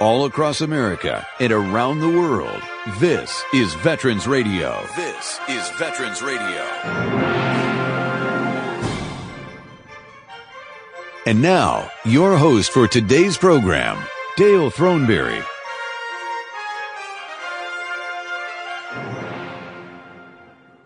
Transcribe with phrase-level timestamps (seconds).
[0.00, 2.62] all across America and around the world.
[2.98, 4.84] This is Veterans Radio.
[4.94, 6.62] This is Veterans Radio.
[11.26, 13.98] And now, your host for today's program,
[14.36, 15.44] Dale Throneberry.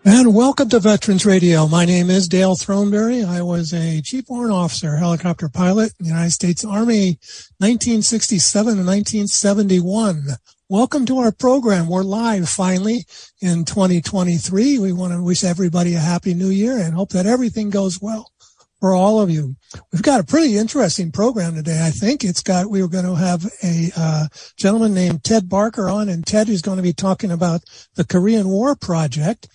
[0.03, 1.67] And welcome to Veterans Radio.
[1.67, 3.23] My name is Dale Throneberry.
[3.23, 7.19] I was a Chief Warrant Officer, helicopter pilot in the United States Army,
[7.59, 10.23] 1967 to 1971.
[10.69, 11.87] Welcome to our program.
[11.87, 13.05] We're live finally
[13.41, 14.79] in 2023.
[14.79, 18.31] We want to wish everybody a happy new year and hope that everything goes well
[18.79, 19.55] for all of you.
[19.93, 21.85] We've got a pretty interesting program today.
[21.85, 25.87] I think it's got, we were going to have a uh, gentleman named Ted Barker
[25.87, 27.61] on and Ted is going to be talking about
[27.93, 29.47] the Korean War Project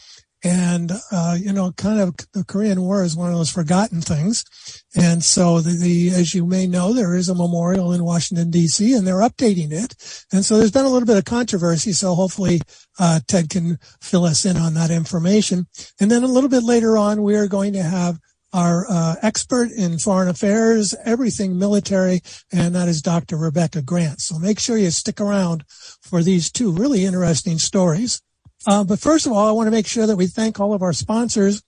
[0.47, 4.45] and, uh, you know, kind of the Korean War is one of those forgotten things.
[4.95, 8.97] And so the, the, as you may know, there is a memorial in Washington DC
[8.97, 9.97] and they're updating it.
[10.33, 11.91] And so there's been a little bit of controversy.
[11.93, 12.61] So hopefully,
[12.97, 15.67] uh, Ted can fill us in on that information.
[16.01, 18.21] And then a little bit later on, we are going to have
[18.53, 22.21] our uh, expert in foreign affairs, everything military,
[22.53, 23.37] and that is Dr.
[23.37, 24.21] Rebecca Grant.
[24.21, 25.65] So make sure you stick around
[26.03, 28.23] for these two really interesting stories.
[28.67, 30.83] Uh, but first of all, I want to make sure that we thank all of
[30.83, 31.63] our sponsors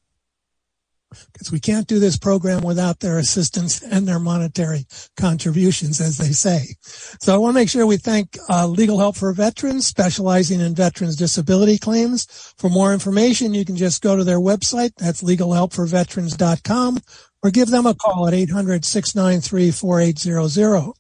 [1.33, 4.85] because we can't do this program without their assistance and their monetary
[5.17, 6.75] contributions, as they say.
[7.21, 10.75] So I want to make sure we thank uh, Legal Help for Veterans, specializing in
[10.75, 12.27] veterans disability claims.
[12.59, 14.95] For more information, you can just go to their website.
[14.97, 16.99] That's legalhelpforveterans.com
[17.43, 20.93] or give them a call at 800-693-4800.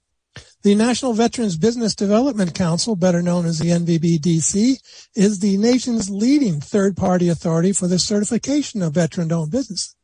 [0.64, 4.80] The National Veterans Business Development Council, better known as the NVBDC,
[5.14, 9.94] is the nation's leading third-party authority for the certification of veteran-owned business.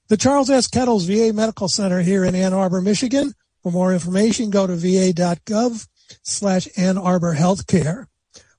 [0.10, 0.68] The Charles S.
[0.68, 3.34] Kettles VA Medical Center here in Ann Arbor, Michigan.
[3.64, 5.88] For more information, go to va.gov
[6.24, 8.08] slash Ann Arbor Healthcare.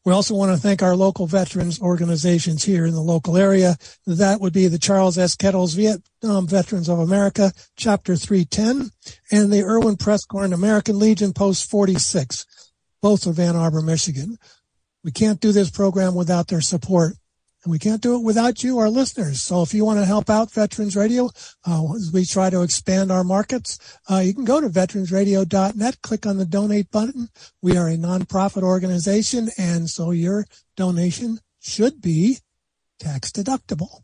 [0.09, 3.77] We also want to thank our local veterans organizations here in the local area.
[4.07, 5.37] That would be the Charles S.
[5.37, 8.91] Kettles Vietnam Veterans of America, Chapter 310,
[9.31, 12.47] and the Irwin Prescott American Legion Post 46,
[13.03, 14.39] both of Ann Arbor, Michigan.
[15.05, 17.17] We can't do this program without their support.
[17.65, 19.43] And we can't do it without you, our listeners.
[19.43, 21.31] So if you want to help out Veterans Radio,
[21.67, 26.27] uh, as we try to expand our markets, uh, you can go to veteransradio.net, click
[26.27, 27.29] on the donate button.
[27.61, 30.47] We are a nonprofit organization, and so your
[30.77, 32.39] donation should be
[33.01, 34.03] tax deductible.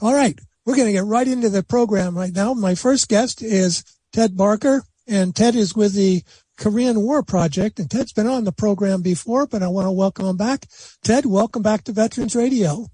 [0.00, 0.38] All right.
[0.66, 2.52] We're going to get right into the program right now.
[2.54, 3.82] My first guest is
[4.12, 6.22] Ted Barker, and Ted is with the
[6.60, 7.80] Korean War Project.
[7.80, 10.66] And Ted's been on the program before, but I want to welcome him back.
[11.02, 12.86] Ted, welcome back to Veterans Radio.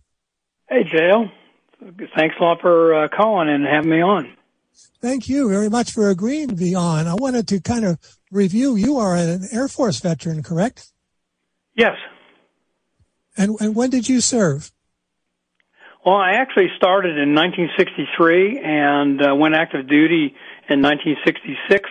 [0.68, 1.28] Hey, Dale.
[2.16, 4.32] Thanks a lot for uh, calling and having me on.
[5.02, 7.06] Thank you very much for agreeing to be on.
[7.06, 7.98] I wanted to kind of
[8.30, 8.76] review.
[8.76, 10.90] You are an Air Force veteran, correct?
[11.74, 11.96] Yes.
[13.36, 14.70] And, and when did you serve?
[16.04, 20.34] Well, I actually started in 1963 and uh, went active duty
[20.68, 21.90] in 1966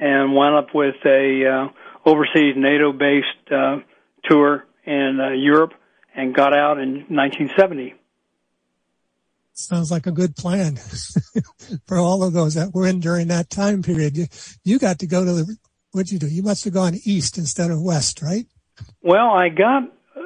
[0.00, 3.76] and wound up with a uh, overseas NATO based uh,
[4.24, 5.74] tour in uh, Europe
[6.16, 7.94] and got out in 1970.
[9.52, 10.76] Sounds like a good plan
[11.86, 14.16] for all of those that were in during that time period.
[14.16, 14.26] You,
[14.64, 15.56] you got to go to the,
[15.92, 16.26] what'd you do?
[16.26, 18.46] You must have gone east instead of west, right?
[19.02, 19.82] Well, I got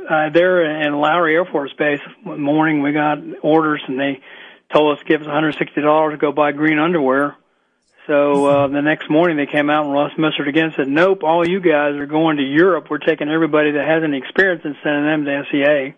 [0.08, 2.00] uh, there in Lowry Air Force Base.
[2.22, 4.20] One morning we got orders and they
[4.72, 7.36] told us give us $160 to go buy green underwear
[8.06, 11.23] so uh, the next morning they came out and Ross mustered again and said, "Nope,
[11.23, 12.87] all you guys are going to Europe.
[12.90, 15.94] We're taking everybody that has any experience and sending them to SEA."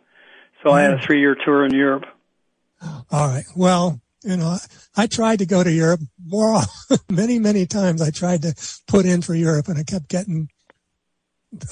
[0.62, 2.06] So I had a three-year tour in Europe.
[2.82, 3.44] All right.
[3.54, 4.56] Well, you know,
[4.96, 6.60] I tried to go to Europe more,
[7.10, 8.02] many, many times.
[8.02, 8.54] I tried to
[8.86, 10.48] put in for Europe, and I kept getting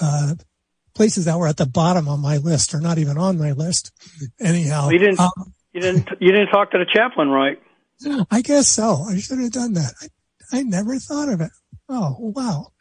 [0.00, 0.34] uh,
[0.94, 3.90] places that were at the bottom on my list, or not even on my list.
[4.40, 5.20] Anyhow, you didn't.
[5.20, 6.08] Um, you didn't.
[6.20, 7.60] You didn't talk to the chaplain, right?
[8.30, 9.04] I guess so.
[9.08, 9.94] I should have done that.
[10.00, 10.06] I,
[10.52, 11.50] I never thought of it.
[11.88, 12.72] Oh, wow.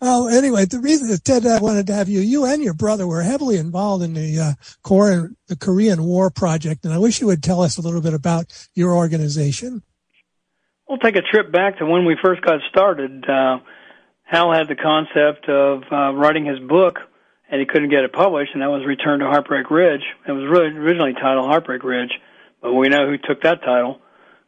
[0.00, 3.06] Well, anyway, the reason that Ted, I wanted to have you, you and your brother
[3.06, 4.52] were heavily involved in the uh,
[4.82, 8.14] core, the Korean War project, and I wish you would tell us a little bit
[8.14, 9.82] about your organization.
[10.88, 13.28] We'll take a trip back to when we first got started.
[13.28, 13.58] Uh,
[14.22, 16.98] Hal had the concept of uh, writing his book,
[17.50, 20.04] and he couldn't get it published, and that was Return to Heartbreak Ridge.
[20.26, 22.12] It was really originally titled Heartbreak Ridge,
[22.62, 24.00] but we know who took that title,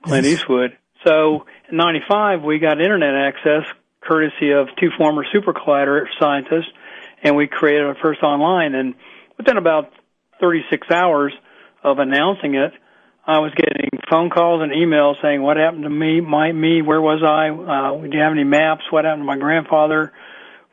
[0.03, 0.41] Clint yes.
[0.41, 0.79] Eastwood.
[1.05, 3.65] So in '95, we got internet access,
[4.01, 6.71] courtesy of two former super collider scientists,
[7.23, 8.75] and we created our first online.
[8.75, 8.95] And
[9.37, 9.93] within about
[10.41, 11.33] 36 hours
[11.83, 12.73] of announcing it,
[13.27, 16.21] I was getting phone calls and emails saying, "What happened to me?
[16.21, 16.83] My me?
[16.83, 17.51] Where was I?
[17.51, 18.91] Uh, do you have any maps?
[18.91, 20.13] What happened to my grandfather?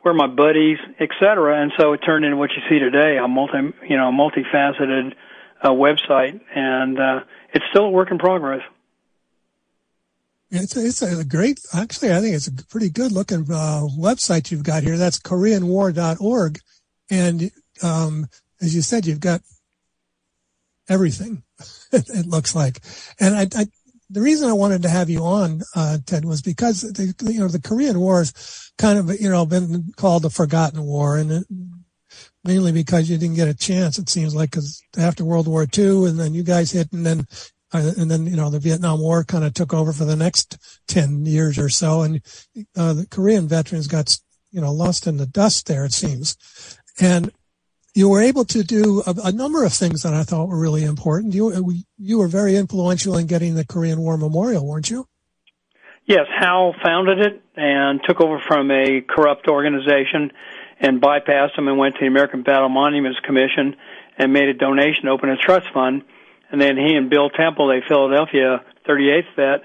[0.02, 3.28] Where are my buddies, etc." And so it turned into what you see today, a
[3.28, 5.14] multi, you know, multifaceted
[5.62, 7.20] uh, website, and uh,
[7.52, 8.62] it's still a work in progress.
[10.50, 14.50] It's a, it's a great, actually, I think it's a pretty good looking uh, website
[14.50, 14.96] you've got here.
[14.96, 16.58] That's KoreanWar.org.
[17.08, 17.50] And
[17.82, 18.26] um,
[18.60, 19.42] as you said, you've got
[20.88, 21.44] everything,
[21.92, 22.80] it looks like.
[23.20, 23.66] And I, I,
[24.10, 27.48] the reason I wanted to have you on, uh, Ted, was because the, you know,
[27.48, 31.46] the Korean War has kind of, you know, been called the forgotten war and it,
[32.42, 36.06] mainly because you didn't get a chance, it seems like, because after World War II
[36.06, 37.24] and then you guys hit and then,
[37.72, 40.58] and then, you know, the Vietnam War kind of took over for the next
[40.88, 42.02] 10 years or so.
[42.02, 42.20] And,
[42.76, 44.16] uh, the Korean veterans got,
[44.50, 46.36] you know, lost in the dust there, it seems.
[46.98, 47.30] And
[47.94, 50.84] you were able to do a, a, number of things that I thought were really
[50.84, 51.34] important.
[51.34, 51.60] You uh,
[51.98, 55.06] you were very influential in getting the Korean War Memorial, weren't you?
[56.06, 60.32] Yes, Hal founded it and took over from a corrupt organization
[60.80, 63.76] and bypassed them and went to the American Battle Monuments Commission
[64.18, 66.02] and made a donation, opened a trust fund,
[66.50, 69.64] and then he and Bill Temple, a Philadelphia 38th vet,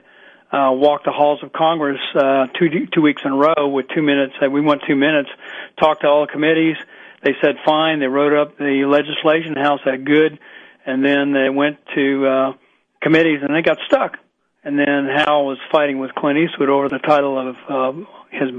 [0.52, 4.02] uh, walked the halls of Congress uh, two two weeks in a row with two
[4.02, 4.34] minutes.
[4.42, 5.30] Uh, we went two minutes,
[5.78, 6.78] talked to all the committees
[7.26, 8.00] they said fine.
[8.00, 9.56] They wrote up the legislation.
[9.56, 10.38] House said good,
[10.86, 12.54] and then they went to uh,
[13.02, 14.18] committees and they got stuck.
[14.64, 18.50] And then Hal was fighting with Clint Eastwood over the title of uh, his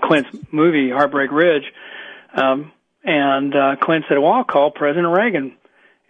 [0.00, 1.64] Clint's movie Heartbreak Ridge.
[2.34, 2.72] Um,
[3.02, 5.56] and uh, Clint said, "Well, I'll call President Reagan."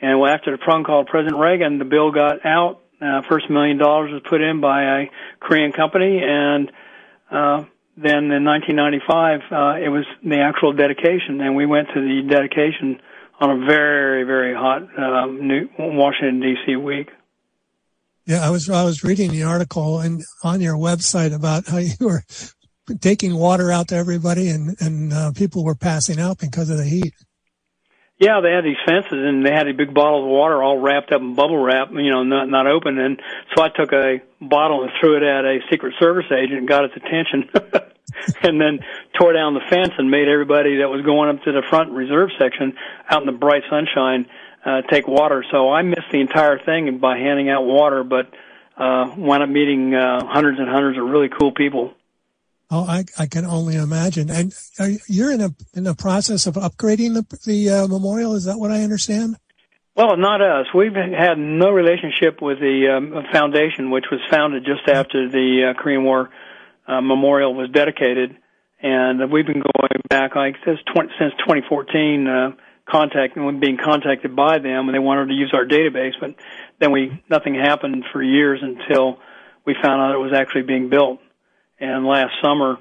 [0.00, 2.80] And after the phone call President Reagan, the bill got out.
[3.00, 5.10] Uh, first million dollars was put in by a
[5.40, 6.70] Korean company, and
[7.30, 7.64] uh,
[7.96, 13.00] then in 1995, uh, it was the actual dedication, and we went to the dedication
[13.40, 16.76] on a very, very hot uh, New Washington D.C.
[16.76, 17.10] week.
[18.26, 21.94] Yeah, I was I was reading the article and on your website about how you
[22.00, 22.24] were
[23.00, 26.84] taking water out to everybody, and and uh, people were passing out because of the
[26.84, 27.14] heat.
[28.18, 31.12] Yeah, they had these fences and they had a big bottle of water all wrapped
[31.12, 32.98] up in bubble wrap, you know, not not open.
[32.98, 33.20] And
[33.54, 36.84] so I took a bottle and threw it at a Secret Service agent and got
[36.84, 37.48] its attention,
[38.42, 38.80] and then
[39.16, 42.30] tore down the fence and made everybody that was going up to the front reserve
[42.40, 42.74] section
[43.08, 44.26] out in the bright sunshine
[44.64, 45.44] uh, take water.
[45.52, 48.34] So I missed the entire thing by handing out water, but
[48.76, 51.94] uh, wound up meeting uh, hundreds and hundreds of really cool people.
[52.70, 54.30] Oh, I, I can only imagine.
[54.30, 54.52] And
[55.08, 58.34] you're in a in the process of upgrading the the uh, memorial.
[58.34, 59.36] Is that what I understand?
[59.96, 60.66] Well, not us.
[60.74, 65.82] We've had no relationship with the um, foundation, which was founded just after the uh,
[65.82, 66.30] Korean War
[66.86, 68.36] uh, memorial was dedicated,
[68.80, 72.26] and we've been going back like since 20, since 2014.
[72.26, 72.50] Uh,
[72.88, 76.34] contacting being contacted by them, and they wanted to use our database, but
[76.80, 79.18] then we nothing happened for years until
[79.66, 81.20] we found out it was actually being built.
[81.80, 82.78] And last summer,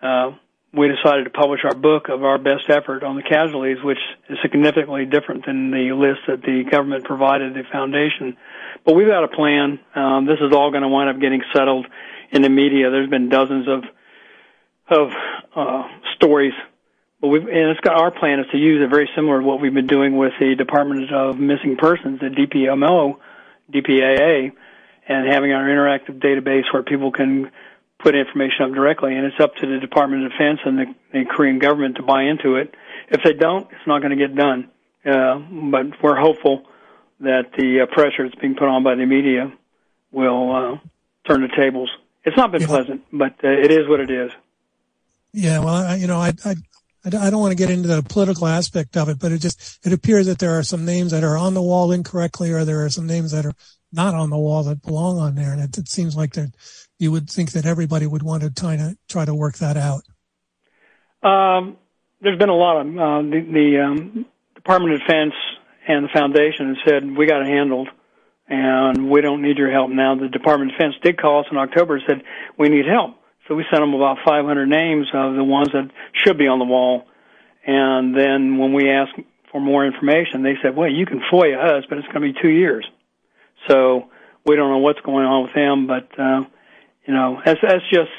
[0.00, 0.32] uh,
[0.72, 3.98] we decided to publish our book of our best effort on the casualties, which
[4.30, 8.36] is significantly different than the list that the government provided the foundation.
[8.84, 9.80] But we've got a plan.
[9.94, 11.86] Um, this is all going to wind up getting settled
[12.30, 12.90] in the media.
[12.90, 13.84] There's been dozens of
[14.88, 15.10] of
[15.54, 16.54] uh, stories,
[17.20, 19.60] but we've and it's got our plan is to use it very similar to what
[19.60, 23.16] we've been doing with the Department of Missing Persons, the DPMO,
[23.72, 24.52] DPAA,
[25.06, 27.50] and having our interactive database where people can
[28.02, 31.24] put information up directly, and it's up to the Department of Defense and the, the
[31.24, 32.74] Korean government to buy into it.
[33.08, 34.70] If they don't, it's not going to get done.
[35.04, 35.38] Uh,
[35.70, 36.64] but we're hopeful
[37.20, 39.52] that the uh, pressure that's being put on by the media
[40.10, 40.78] will uh,
[41.26, 41.90] turn the tables.
[42.24, 42.66] It's not been yeah.
[42.68, 44.30] pleasant, but uh, it is what it is.
[45.32, 46.54] Yeah, well, I, you know, I, I
[47.04, 49.92] I don't want to get into the political aspect of it, but it just it
[49.92, 52.90] appears that there are some names that are on the wall incorrectly, or there are
[52.90, 53.54] some names that are
[53.92, 56.50] not on the wall that belong on there, and it, it seems like there
[57.02, 60.04] you would think that everybody would want to try to try to work that out.
[61.28, 61.76] Um,
[62.20, 65.34] there's been a lot of uh, the, the um, Department of Defense
[65.88, 67.88] and the foundation have said we got it handled,
[68.48, 70.14] and we don't need your help now.
[70.14, 72.22] The Department of Defense did call us in October and said
[72.56, 73.16] we need help,
[73.48, 76.64] so we sent them about 500 names of the ones that should be on the
[76.64, 77.06] wall,
[77.66, 79.18] and then when we asked
[79.50, 82.40] for more information, they said, "Well, you can FOIA us, but it's going to be
[82.40, 82.86] two years."
[83.68, 84.08] So
[84.46, 86.44] we don't know what's going on with them, but uh,
[87.06, 88.10] you know, that's that's just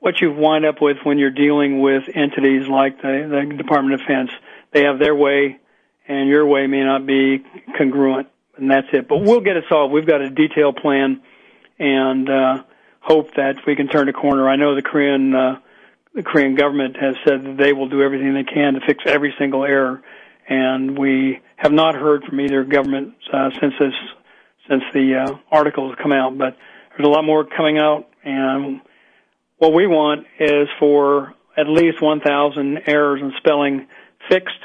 [0.00, 4.00] what you wind up with when you're dealing with entities like the, the Department of
[4.00, 4.30] Defense.
[4.72, 5.58] They have their way,
[6.06, 7.44] and your way may not be
[7.76, 9.08] congruent, and that's it.
[9.08, 9.92] But we'll get it solved.
[9.92, 11.22] We've got a detailed plan,
[11.78, 12.62] and uh,
[13.00, 14.48] hope that we can turn a corner.
[14.48, 15.60] I know the Korean uh,
[16.14, 19.34] the Korean government has said that they will do everything they can to fix every
[19.38, 20.02] single error,
[20.48, 23.94] and we have not heard from either government uh, since this
[24.68, 26.36] since the uh, articles come out.
[26.36, 26.56] But
[26.90, 28.80] there's a lot more coming out, and
[29.58, 33.86] what we want is for at least 1,000 errors in spelling
[34.28, 34.58] fixed.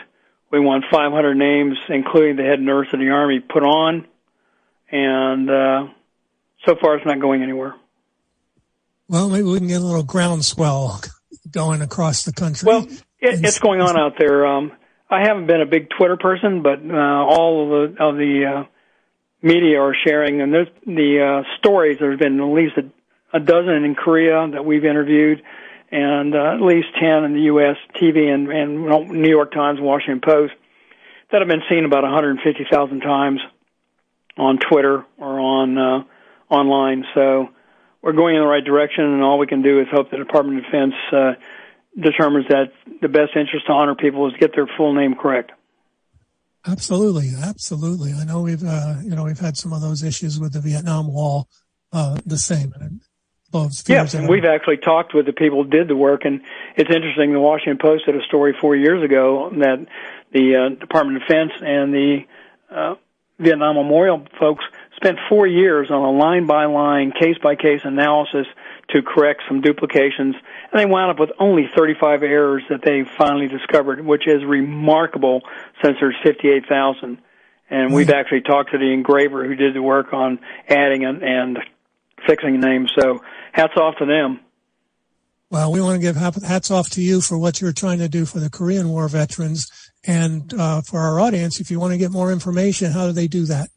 [0.51, 4.06] We want 500 names, including the head nurse of the Army, put on,
[4.91, 5.88] and uh,
[6.65, 7.75] so far it's not going anywhere.
[9.08, 11.01] Well, maybe we can get a little groundswell
[11.50, 12.68] going across the country.
[12.68, 12.88] Well,
[13.20, 14.46] it, it's going on out there.
[14.46, 14.74] Um,
[15.10, 18.63] I haven't been a big Twitter person, but uh, all of the of the uh,
[19.41, 21.98] media are sharing, and the uh, stories.
[22.00, 22.84] There's been at least a,
[23.33, 25.41] a dozen in Korea that we've interviewed,
[25.91, 27.77] and uh, at least ten in the U.S.
[27.95, 30.53] TV and, and New York Times, Washington Post
[31.31, 33.39] that have been seen about 150,000 times
[34.38, 36.03] on Twitter or on uh,
[36.50, 37.05] online.
[37.15, 37.50] So
[38.01, 40.59] we're going in the right direction, and all we can do is hope the Department
[40.59, 41.33] of Defense uh,
[42.00, 42.71] determines that
[43.01, 45.51] the best interest to honor people is get their full name correct.
[46.67, 48.13] Absolutely, absolutely.
[48.13, 51.11] I know we've uh, you know we've had some of those issues with the Vietnam
[51.11, 51.47] Wall,
[51.91, 52.73] uh, the same.
[53.93, 56.41] Yes, and we've actually talked with the people who did the work, and
[56.75, 57.34] it's interesting.
[57.34, 59.86] The Washington Post did a story four years ago that
[60.31, 62.20] the uh, Department of Defense and the
[62.74, 62.96] uh,
[63.39, 64.63] Vietnam Memorial folks
[64.96, 68.46] spent four years on a line by line, case by case analysis
[68.89, 70.36] to correct some duplications,
[70.72, 75.41] and they wound up with only 35 errors that they finally discovered, which is remarkable
[75.84, 77.17] since there's 58,000.
[77.70, 81.58] And we've actually talked to the engraver who did the work on adding and, and
[82.27, 82.91] fixing names.
[82.97, 83.19] So
[83.51, 84.39] hats off to them.
[85.49, 88.23] Well, we want to give hats off to you for what you're trying to do
[88.25, 89.69] for the Korean War veterans.
[90.07, 93.27] And uh, for our audience, if you want to get more information, how do they
[93.27, 93.67] do that?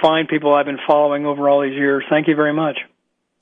[0.00, 2.04] fine people I've been following over all these years.
[2.08, 2.78] Thank you very much.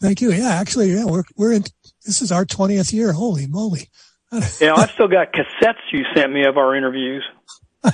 [0.01, 0.33] Thank you.
[0.33, 1.65] Yeah, actually, yeah, we're we're in.
[2.05, 3.13] This is our twentieth year.
[3.13, 3.89] Holy moly!
[4.61, 7.25] yeah, I've still got cassettes you sent me of our interviews.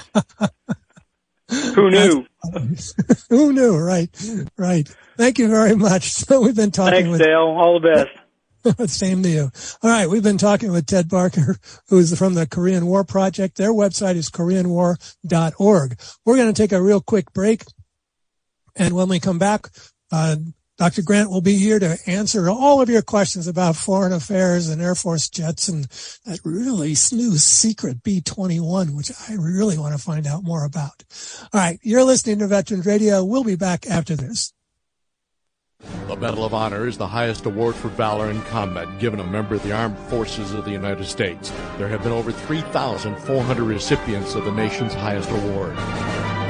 [1.50, 2.26] Who knew?
[3.30, 3.76] Who knew?
[3.76, 4.10] Right,
[4.56, 4.88] right.
[5.16, 6.12] Thank you very much.
[6.28, 7.38] So we've been talking Thanks, with Dale.
[7.38, 8.06] All the
[8.64, 8.90] best.
[8.92, 9.50] Same to you.
[9.82, 10.08] All right.
[10.10, 11.56] We've been talking with Ted Barker,
[11.88, 13.56] who's from the Korean War Project.
[13.56, 15.98] Their website is koreanwar.org.
[16.26, 17.64] We're going to take a real quick break.
[18.78, 19.68] And when we come back,
[20.10, 20.36] uh,
[20.78, 21.02] Dr.
[21.02, 24.94] Grant will be here to answer all of your questions about foreign affairs and Air
[24.94, 25.84] Force jets and
[26.24, 31.02] that really new secret B-21, which I really want to find out more about.
[31.52, 31.80] All right.
[31.82, 33.24] You're listening to Veterans Radio.
[33.24, 34.52] We'll be back after this.
[36.06, 39.56] The Medal of Honor is the highest award for valor in combat given a member
[39.56, 41.50] of the Armed Forces of the United States.
[41.76, 45.76] There have been over 3,400 recipients of the nation's highest award.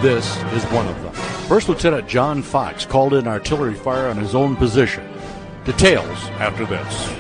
[0.03, 1.38] This is one of them.
[1.49, 5.09] First Lieutenant John Fox called in artillery fire on his own position.
[5.65, 7.11] Details after this.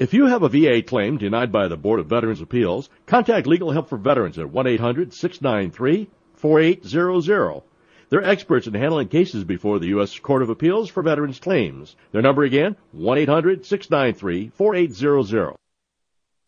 [0.00, 3.70] If you have a VA claim denied by the Board of Veterans Appeals, contact Legal
[3.70, 7.62] Help for Veterans at 1 800 693 4800.
[8.08, 10.18] They're experts in handling cases before the U.S.
[10.18, 11.94] Court of Appeals for Veterans Claims.
[12.10, 15.54] Their number again, 1-800-693-4800.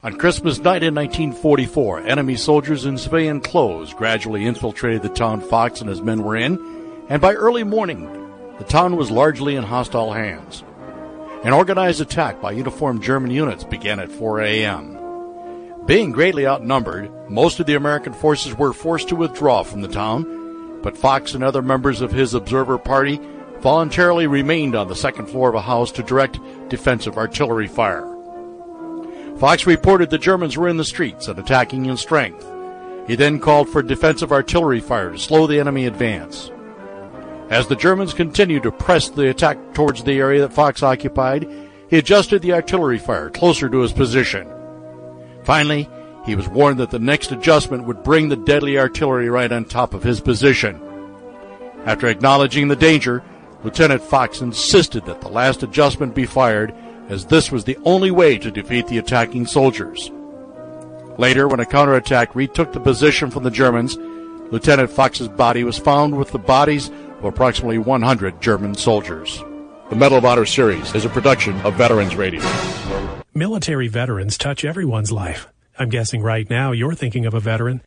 [0.05, 5.81] On Christmas night in 1944, enemy soldiers in civilian clothes gradually infiltrated the town Fox
[5.81, 6.57] and his men were in,
[7.09, 8.05] and by early morning,
[8.59, 10.63] the town was largely in hostile hands.
[11.43, 15.85] An organized attack by uniformed German units began at 4 a.m.
[15.85, 20.81] Being greatly outnumbered, most of the American forces were forced to withdraw from the town,
[20.81, 23.21] but Fox and other members of his observer party
[23.59, 26.39] voluntarily remained on the second floor of a house to direct
[26.69, 28.18] defensive artillery fire.
[29.39, 32.45] Fox reported the Germans were in the streets and attacking in strength.
[33.07, 36.51] He then called for defensive artillery fire to slow the enemy advance.
[37.49, 41.49] As the Germans continued to press the attack towards the area that Fox occupied,
[41.89, 44.47] he adjusted the artillery fire closer to his position.
[45.45, 45.89] Finally,
[46.27, 49.95] he was warned that the next adjustment would bring the deadly artillery right on top
[49.95, 50.79] of his position.
[51.87, 53.23] After acknowledging the danger,
[53.65, 56.75] Lieutenant Fox insisted that the last adjustment be fired,
[57.09, 60.11] as this was the only way to defeat the attacking soldiers.
[61.19, 63.97] Later, when a counterattack retook the position from the Germans,
[64.53, 66.89] Lieutenant Fox's body was found with the bodies
[67.19, 69.43] of approximately 100 German soldiers.
[69.91, 72.43] The Medal of Honor series is a production of Veterans Radio.
[73.35, 75.49] Military veterans touch everyone's life.
[75.79, 77.83] I'm guessing right now you're thinking of a veteran,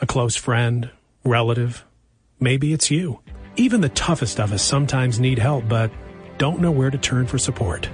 [0.00, 0.90] a close friend,
[1.24, 1.84] relative.
[2.40, 3.20] Maybe it's you.
[3.56, 5.90] Even the toughest of us sometimes need help, but
[6.38, 7.88] don't know where to turn for support.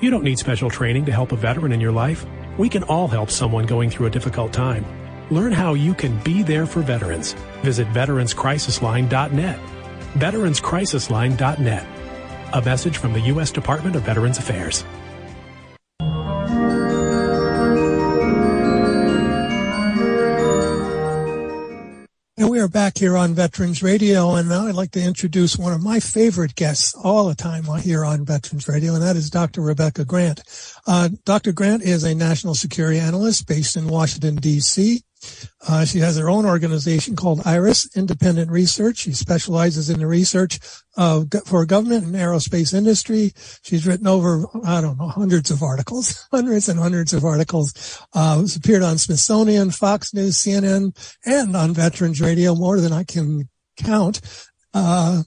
[0.00, 2.26] You don't need special training to help a veteran in your life.
[2.58, 4.84] We can all help someone going through a difficult time.
[5.30, 7.32] Learn how you can be there for veterans.
[7.62, 9.58] Visit veteranscrisisline.net.
[10.14, 11.86] Veteranscrisisline.net.
[12.52, 13.50] A message from the U.S.
[13.50, 14.84] Department of Veterans Affairs.
[22.56, 25.82] We are back here on Veterans Radio, and now I'd like to introduce one of
[25.82, 29.60] my favorite guests all the time here on Veterans Radio, and that is Dr.
[29.60, 30.40] Rebecca Grant.
[30.86, 31.52] Uh, Dr.
[31.52, 35.02] Grant is a national security analyst based in Washington, D.C.
[35.68, 38.98] Uh, she has her own organization called IRIS Independent Research.
[38.98, 40.58] She specializes in the research
[40.96, 43.32] of, for government and aerospace industry.
[43.62, 48.00] She's written over, I don't know, hundreds of articles, hundreds and hundreds of articles.
[48.12, 53.04] Uh, it's appeared on Smithsonian, Fox News, CNN, and on Veterans Radio, more than I
[53.04, 54.20] can count.
[54.72, 55.22] Uh,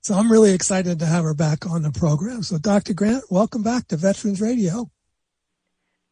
[0.00, 2.42] so I'm really excited to have her back on the program.
[2.42, 2.94] So Dr.
[2.94, 4.88] Grant, welcome back to Veterans Radio.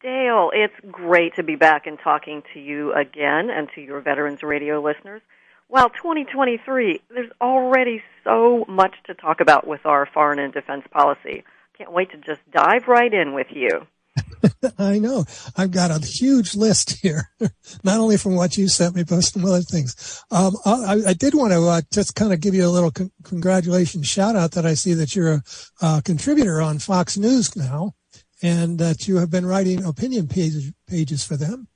[0.05, 4.43] Dale, it's great to be back and talking to you again and to your Veterans
[4.43, 5.23] Radio listeners.
[5.67, 11.43] Well, 2023, there's already so much to talk about with our foreign and defense policy.
[11.75, 13.87] Can't wait to just dive right in with you.
[14.77, 15.25] I know.
[15.57, 17.31] I've got a huge list here,
[17.83, 20.23] not only from what you sent me, but some other things.
[20.29, 23.11] Um, I, I, did want to uh, just kind of give you a little con-
[23.23, 25.43] congratulations shout out that I see that you're a,
[25.81, 27.95] a contributor on Fox News now
[28.45, 31.67] and that you have been writing opinion pages, pages for them.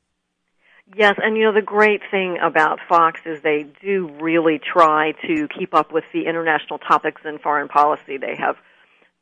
[0.96, 5.48] Yes, and you know the great thing about Fox is they do really try to
[5.48, 8.18] keep up with the international topics in foreign policy.
[8.18, 8.58] They have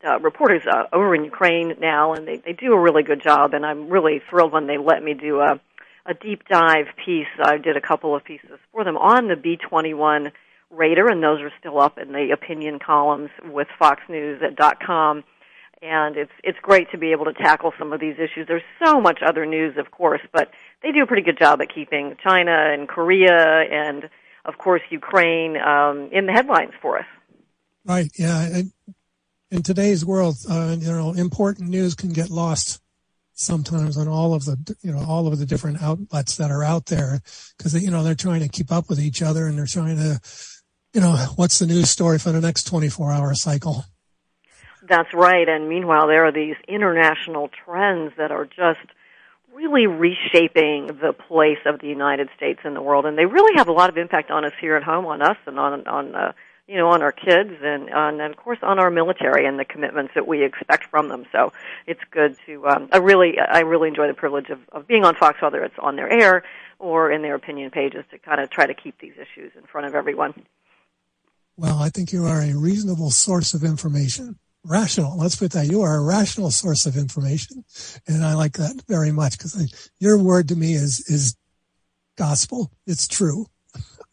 [0.06, 3.54] uh, reporters uh, over in Ukraine now, and they they do a really good job.
[3.54, 5.60] And I'm really thrilled when they let me do a
[6.06, 7.28] a deep dive piece.
[7.42, 10.32] I did a couple of pieces for them on the B twenty one
[10.70, 15.24] Raider, and those are still up in the opinion columns with FoxNews.com
[15.82, 18.48] and it's it's great to be able to tackle some of these issues.
[18.48, 20.50] There's so much other news, of course, but
[20.84, 24.10] they do a pretty good job at keeping China and Korea and,
[24.46, 27.06] of course, Ukraine um, in the headlines for us.
[27.86, 28.12] Right.
[28.18, 28.42] Yeah.
[28.42, 28.72] And
[29.52, 32.82] in today's world, uh, you know, important news can get lost
[33.34, 36.88] sometimes on all of the you know all of the different outlets that are out
[36.88, 37.22] there
[37.56, 40.20] because you know they're trying to keep up with each other and they're trying to
[40.94, 43.86] you know what's the news story for the next 24 hour cycle
[44.88, 45.48] that's right.
[45.48, 48.86] And meanwhile, there are these international trends that are just
[49.54, 53.68] really reshaping the place of the United States in the world, and they really have
[53.68, 56.32] a lot of impact on us here at home, on us, and on on uh,
[56.68, 59.66] you know on our kids, and on and of course on our military and the
[59.66, 61.26] commitments that we expect from them.
[61.32, 61.52] So
[61.88, 62.68] it's good to.
[62.68, 65.78] Um, I really I really enjoy the privilege of, of being on Fox, whether it's
[65.80, 66.44] on their air
[66.80, 69.88] or in their opinion pages, to kind of try to keep these issues in front
[69.88, 70.34] of everyone.
[71.58, 75.18] Well, I think you are a reasonable source of information rational.
[75.18, 75.68] Let's put that.
[75.68, 77.64] You are a rational source of information,
[78.08, 81.36] and I like that very much because your word to me is is
[82.18, 82.72] gospel.
[82.86, 83.48] It's true.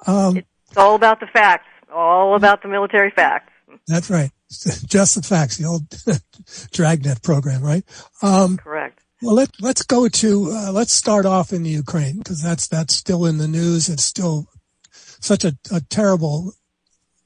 [0.06, 1.68] Um, it's all about the facts.
[1.92, 3.52] All about the military facts.
[3.86, 4.30] That's right.
[4.50, 5.58] Just the facts.
[5.58, 5.88] The old
[6.72, 7.84] Dragnet program, right?
[8.22, 9.00] Um, Correct.
[9.22, 12.94] Well, let let's go to uh, let's start off in the Ukraine because that's that's
[12.94, 13.88] still in the news.
[13.88, 14.48] It's still
[14.92, 16.52] such a, a terrible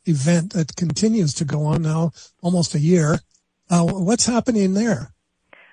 [0.09, 3.21] event that continues to go on now almost a year.
[3.71, 5.13] Uh, what's happening there?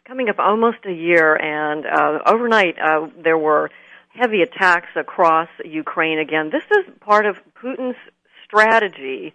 [0.05, 3.71] Coming up almost a year, and uh, overnight uh, there were
[4.09, 6.49] heavy attacks across Ukraine again.
[6.51, 7.97] This is part of Putin's
[8.45, 9.33] strategy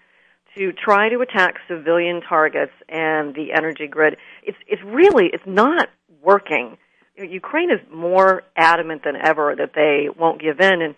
[0.57, 4.17] to try to attack civilian targets and the energy grid.
[4.43, 5.89] It's it's really it's not
[6.23, 6.77] working.
[7.17, 10.83] Ukraine is more adamant than ever that they won't give in.
[10.83, 10.95] And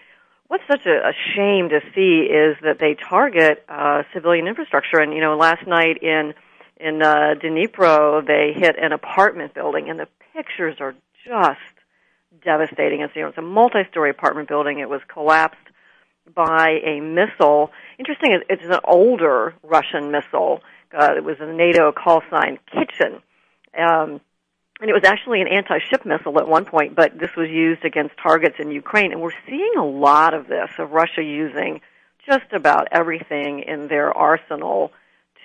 [0.52, 4.98] what's such a, a shame to see is that they target uh, civilian infrastructure.
[4.98, 6.34] And you know, last night in
[6.78, 13.00] in uh, Dnipro, they hit an apartment building, and the pictures are just devastating.
[13.00, 14.78] It's, you know, it's a multi-story apartment building.
[14.80, 15.56] It was collapsed
[16.34, 17.70] by a missile.
[17.98, 20.60] Interesting, it's an older Russian missile.
[20.92, 23.22] Uh, it was a NATO call sign Kitchen.
[23.78, 24.20] Um,
[24.82, 28.16] and it was actually an anti-ship missile at one point, but this was used against
[28.20, 29.12] targets in Ukraine.
[29.12, 31.80] And we're seeing a lot of this, of Russia using
[32.28, 34.90] just about everything in their arsenal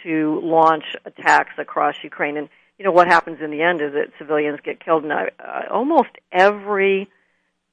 [0.02, 2.38] to launch attacks across Ukraine.
[2.38, 5.04] And you know what happens in the end is that civilians get killed.
[5.04, 5.28] And uh,
[5.71, 7.08] almost every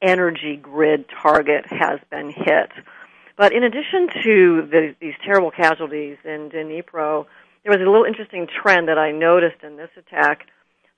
[0.02, 2.72] energy grid target has been hit.
[3.38, 7.24] But in addition to the, these terrible casualties in Dnipro,
[7.62, 10.46] there was a little interesting trend that I noticed in this attack.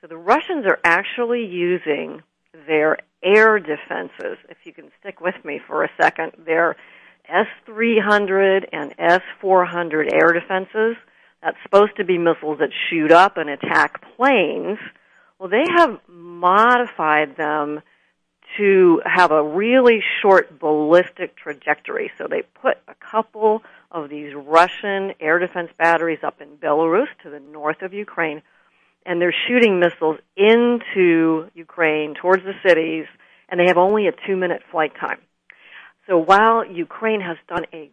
[0.01, 2.23] So the Russians are actually using
[2.67, 4.39] their air defenses.
[4.49, 6.77] If you can stick with me for a second, their
[7.29, 10.97] S-300 and S-400 air defenses.
[11.43, 14.79] That's supposed to be missiles that shoot up and attack planes.
[15.39, 17.81] Well, they have modified them
[18.57, 22.11] to have a really short ballistic trajectory.
[22.17, 27.31] So they put a couple of these Russian air defense batteries up in Belarus to
[27.31, 28.43] the north of Ukraine,
[29.07, 33.07] and they're shooting missiles into Ukraine towards the cities,
[33.49, 35.21] and they have only a two minute flight time.
[36.07, 37.91] So while Ukraine has done a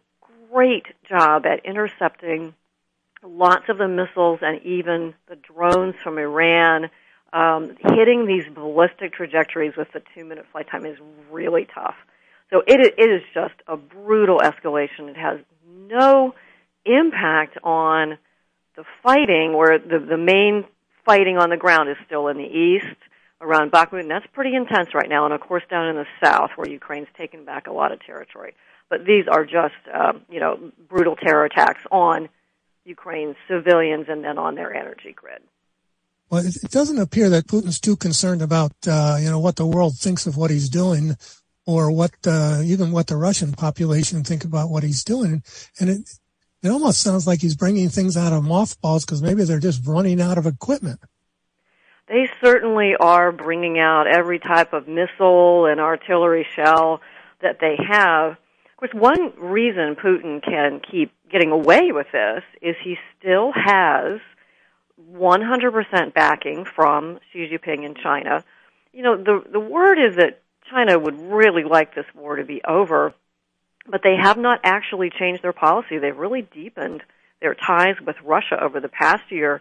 [0.50, 2.54] great job at intercepting
[3.22, 6.90] lots of the missiles and even the drones from Iran,
[7.32, 10.98] um, hitting these ballistic trajectories with the two minute flight time is
[11.30, 11.96] really tough.
[12.50, 15.08] So it, it is just a brutal escalation.
[15.08, 16.34] It has no
[16.84, 18.18] impact on
[18.76, 20.64] the fighting, where the, the main
[21.04, 22.96] fighting on the ground is still in the east
[23.40, 25.24] around Bakhmut, and that's pretty intense right now.
[25.24, 28.54] And of course, down in the south, where Ukraine's taken back a lot of territory.
[28.88, 32.28] But these are just, uh, you know, brutal terror attacks on
[32.84, 35.42] Ukraine's civilians and then on their energy grid.
[36.30, 39.96] Well, it doesn't appear that Putin's too concerned about, uh, you know, what the world
[39.96, 41.16] thinks of what he's doing,
[41.66, 45.42] or what uh, even what the Russian population think about what he's doing.
[45.78, 46.10] And it
[46.64, 50.20] it almost sounds like he's bringing things out of mothballs because maybe they're just running
[50.20, 50.98] out of equipment.
[52.08, 57.00] They certainly are bringing out every type of missile and artillery shell
[57.42, 58.32] that they have.
[58.32, 64.20] Of course, one reason Putin can keep getting away with this is he still has
[65.12, 68.42] 100% backing from Xi Jinping in China.
[68.92, 72.62] You know, the the word is that China would really like this war to be
[72.66, 73.12] over,
[73.88, 75.98] but they have not actually changed their policy.
[75.98, 77.02] They've really deepened
[77.40, 79.60] their ties with Russia over the past year,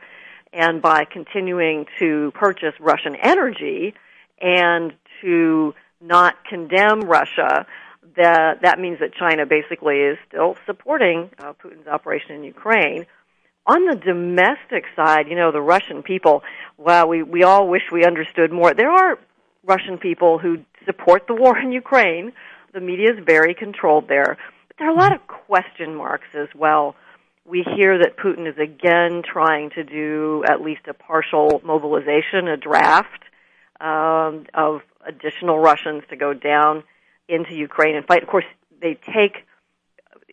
[0.52, 3.94] and by continuing to purchase Russian energy
[4.40, 7.66] and to not condemn Russia,
[8.16, 13.06] that that means that China basically is still supporting uh, Putin's operation in Ukraine.
[13.66, 16.44] On the domestic side, you know, the Russian people,
[16.78, 18.74] well, we, we all wish we understood more.
[18.74, 19.18] There are
[19.64, 22.34] Russian people who support the war in Ukraine.
[22.74, 24.38] The media is very controlled there.
[24.68, 26.96] But there are a lot of question marks as well.
[27.46, 32.58] We hear that Putin is again trying to do at least a partial mobilization, a
[32.58, 33.24] draft
[33.80, 36.84] um, of additional Russians to go down
[37.28, 38.24] into Ukraine and fight.
[38.24, 38.46] Of course,
[38.82, 39.46] they take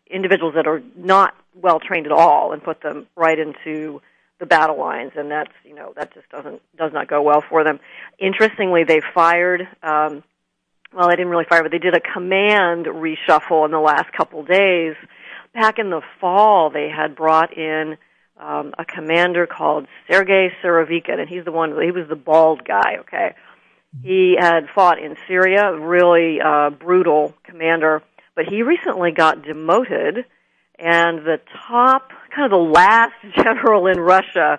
[0.08, 4.00] individuals that are not well trained at all and put them right into
[4.38, 7.64] the battle lines, and that's you know that just doesn't does not go well for
[7.64, 7.78] them.
[8.18, 9.68] Interestingly, they fired.
[9.82, 10.22] Um,
[10.94, 14.42] well, they didn't really fire, but they did a command reshuffle in the last couple
[14.42, 14.94] days.
[15.54, 17.96] Back in the fall, they had brought in
[18.38, 21.70] um, a commander called Sergei Surovikin, and he's the one.
[21.80, 22.98] He was the bald guy.
[23.00, 23.34] Okay,
[24.02, 28.02] he had fought in Syria, really uh, brutal commander,
[28.34, 30.24] but he recently got demoted,
[30.78, 34.58] and the top, kind of the last general in Russia,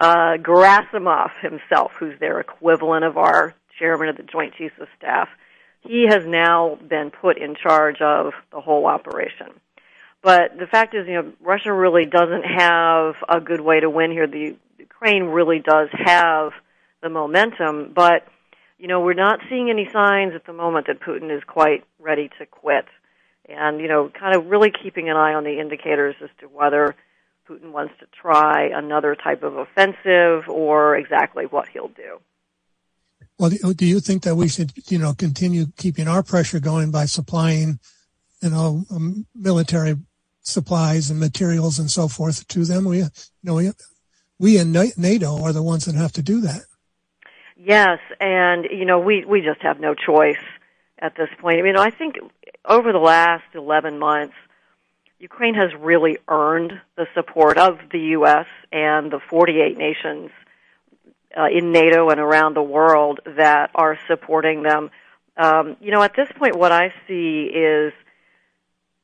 [0.00, 5.28] uh, Gerasimov himself, who's their equivalent of our chairman of the Joint Chiefs of Staff,
[5.80, 9.48] he has now been put in charge of the whole operation.
[10.22, 14.10] But the fact is, you know, Russia really doesn't have a good way to win
[14.10, 14.26] here.
[14.26, 16.52] The Ukraine really does have
[17.02, 18.26] the momentum, but
[18.80, 22.30] you know, we're not seeing any signs at the moment that Putin is quite ready
[22.38, 22.86] to quit.
[23.46, 26.94] And, you know, kind of really keeping an eye on the indicators as to whether
[27.48, 32.20] Putin wants to try another type of offensive or exactly what he'll do.
[33.40, 37.06] Well, do you think that we should, you know, continue keeping our pressure going by
[37.06, 37.80] supplying,
[38.42, 39.96] you know, um, military
[40.42, 42.84] supplies and materials and so forth to them?
[42.84, 43.08] We, you
[43.42, 43.70] know, we,
[44.38, 46.64] we in NATO are the ones that have to do that.
[47.56, 50.42] Yes, and you know we we just have no choice
[50.98, 51.60] at this point.
[51.60, 52.16] I mean, I think
[52.66, 54.34] over the last 11 months,
[55.18, 58.46] Ukraine has really earned the support of the U.S.
[58.70, 60.30] and the 48 nations
[61.36, 64.90] uh, in NATO and around the world that are supporting them.
[65.36, 67.92] Um, you know, at this point, what I see is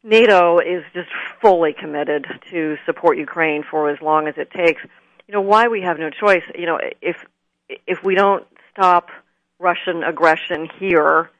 [0.02, 1.08] NATO is just
[1.40, 4.82] fully committed to support Ukraine for as long as it takes.
[5.26, 6.42] You know, why we have no choice.
[6.56, 7.16] You know, if
[7.86, 9.08] if we don't stop
[9.58, 11.30] Russian aggression here,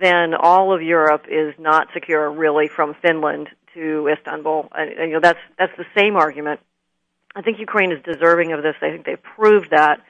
[0.00, 4.68] then all of Europe is not secure, really, from Finland to Istanbul.
[4.74, 6.60] And, and you know, that's that's the same argument.
[7.34, 8.74] I think Ukraine is deserving of this.
[8.82, 10.00] I think they've proved that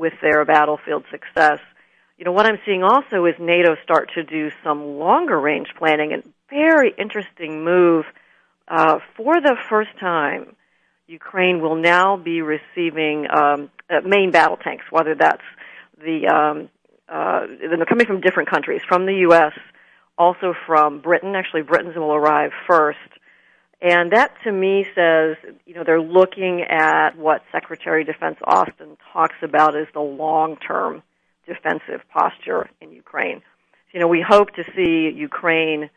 [0.00, 1.60] with their battlefield success.
[2.18, 6.12] You know, what I'm seeing also is NATO start to do some longer range planning
[6.12, 8.04] and very interesting move.
[8.66, 10.56] Uh, for the first time,
[11.06, 15.42] Ukraine will now be receiving um, uh, main battle tanks, whether that's
[15.98, 16.68] the um,
[17.08, 19.52] uh, they're coming from different countries, from the U.S.,
[20.16, 21.34] also from Britain.
[21.34, 23.09] Actually, Britain's will arrive first,
[23.82, 28.96] and that to me says, you know, they're looking at what Secretary of Defense Austin
[29.12, 31.02] talks about as the long-term
[31.46, 33.42] defensive posture in Ukraine.
[33.92, 35.90] You know, we hope to see Ukraine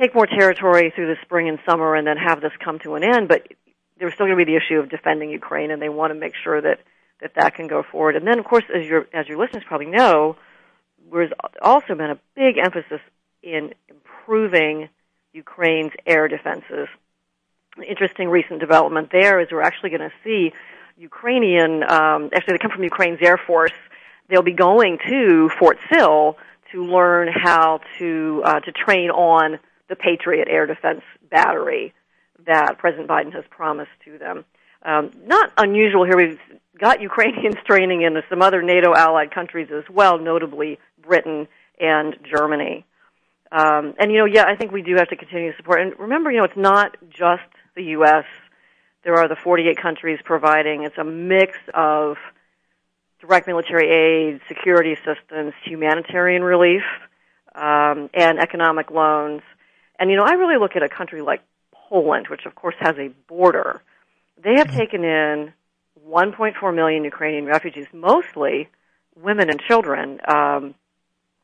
[0.00, 3.04] take more territory through the spring and summer and then have this come to an
[3.04, 3.46] end, but
[3.98, 6.34] there's still going to be the issue of defending Ukraine, and they want to make
[6.42, 6.80] sure that
[7.22, 8.14] that that can go forward.
[8.16, 10.36] And then, of course, as your as your listeners probably know,
[11.10, 11.30] there's
[11.62, 13.00] also been a big emphasis
[13.42, 14.88] in improving
[15.36, 16.88] Ukraine's air defenses.
[17.86, 20.52] interesting recent development there is we're actually going to see
[20.96, 23.78] Ukrainian, um, actually they come from Ukraine's Air Force.
[24.28, 26.38] They'll be going to Fort Sill
[26.72, 31.92] to learn how to uh, to train on the Patriot air defense battery
[32.46, 34.44] that President Biden has promised to them.
[34.82, 36.16] Um, not unusual here.
[36.16, 36.40] We've
[36.78, 41.46] got Ukrainians training in some other NATO allied countries as well, notably Britain
[41.78, 42.86] and Germany.
[43.52, 45.80] Um, and you know, yeah, I think we do have to continue to support.
[45.80, 47.42] And remember, you know, it's not just
[47.74, 48.24] the U.S.
[49.04, 50.84] There are the 48 countries providing.
[50.84, 52.16] It's a mix of
[53.20, 56.82] direct military aid, security assistance, humanitarian relief,
[57.54, 59.42] um, and economic loans.
[59.98, 62.96] And you know, I really look at a country like Poland, which of course has
[62.98, 63.82] a border.
[64.42, 64.78] They have mm-hmm.
[64.78, 65.52] taken in
[66.08, 68.68] 1.4 million Ukrainian refugees, mostly
[69.16, 70.20] women and children.
[70.26, 70.74] Um,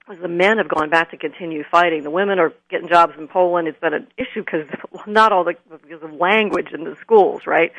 [0.09, 2.03] the men have gone back to continue fighting.
[2.03, 3.69] The women are getting jobs in Poland.
[3.69, 4.67] It's been an issue because
[5.07, 7.73] not all the because of language in the schools, right?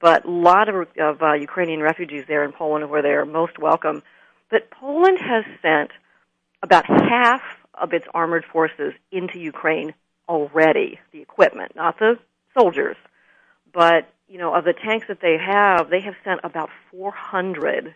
[0.00, 3.58] But a lot of, of uh, Ukrainian refugees there in Poland where they are most
[3.58, 4.02] welcome.
[4.50, 5.90] But Poland has sent
[6.62, 7.42] about half
[7.74, 9.94] of its armored forces into Ukraine
[10.28, 10.98] already.
[11.12, 12.18] The equipment, not the
[12.58, 12.96] soldiers,
[13.72, 17.94] but you know, of the tanks that they have, they have sent about 400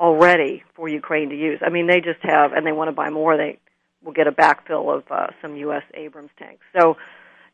[0.00, 1.60] already for Ukraine to use.
[1.64, 3.36] I mean, they just have, and they want to buy more.
[3.36, 3.58] They
[4.02, 5.82] will get a backfill of uh, some U.S.
[5.94, 6.64] Abrams tanks.
[6.78, 6.96] So,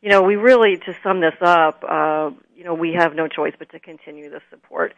[0.01, 3.53] you know, we really, to sum this up, uh, you know, we have no choice
[3.57, 4.93] but to continue this support.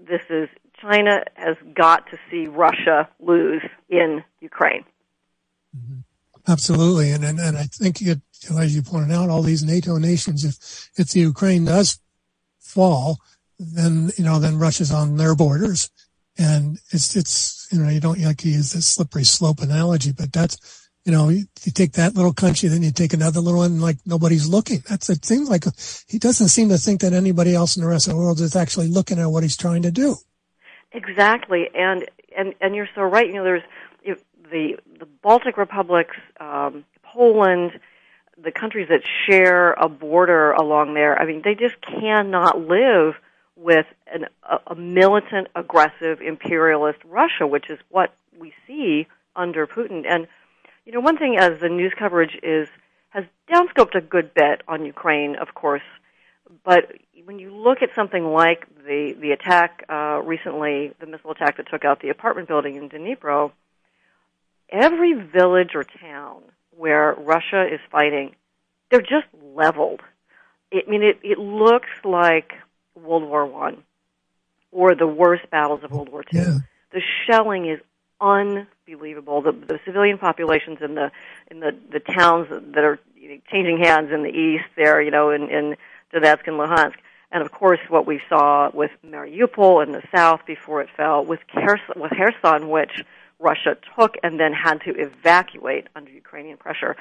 [0.00, 0.48] This is
[0.80, 4.84] China has got to see Russia lose in Ukraine.
[5.76, 6.00] Mm-hmm.
[6.48, 8.20] Absolutely, and, and and I think it,
[8.58, 12.00] as you pointed out, all these NATO nations, if if the Ukraine does
[12.58, 13.18] fall,
[13.58, 15.90] then you know then Russia's on their borders,
[16.40, 20.32] and it's it's you know you don't like to use this slippery slope analogy, but
[20.32, 23.80] that's you know you, you take that little country, then you take another little one,
[23.80, 24.82] like nobody's looking.
[24.88, 25.64] That's it seems like
[26.08, 28.56] he doesn't seem to think that anybody else in the rest of the world is
[28.56, 30.16] actually looking at what he's trying to do.
[30.92, 33.26] Exactly, and and and you're so right.
[33.26, 33.62] You know, there's
[34.02, 37.78] you know, the the Baltic republics, um, Poland
[38.42, 43.14] the countries that share a border along there, I mean, they just cannot live
[43.60, 50.04] with an, a, a militant, aggressive, imperialist Russia, which is what we see under Putin.
[50.08, 50.26] And
[50.86, 52.68] you know, one thing as the news coverage is
[53.10, 55.82] has downscoped a good bit on Ukraine, of course,
[56.64, 56.92] but
[57.24, 61.68] when you look at something like the the attack uh, recently, the missile attack that
[61.68, 63.52] took out the apartment building in Dnipro,
[64.70, 68.34] every village or town where Russia is fighting,
[68.90, 70.00] they're just leveled.
[70.72, 72.52] I mean, it, it looks like
[73.02, 73.82] World War One
[74.72, 76.38] or the worst battles of World War Two.
[76.38, 76.58] Yeah.
[76.92, 77.80] The shelling is
[78.20, 79.42] unbelievable.
[79.42, 81.10] The, the civilian populations in the
[81.50, 82.98] in the the towns that are
[83.50, 85.76] changing hands in the east, there, you know, in, in
[86.12, 86.96] Donetsk and Luhansk,
[87.30, 91.40] and of course what we saw with Mariupol in the south before it fell, with
[91.52, 93.04] Kherson, with Kherson, which
[93.38, 96.96] Russia took and then had to evacuate under Ukrainian pressure.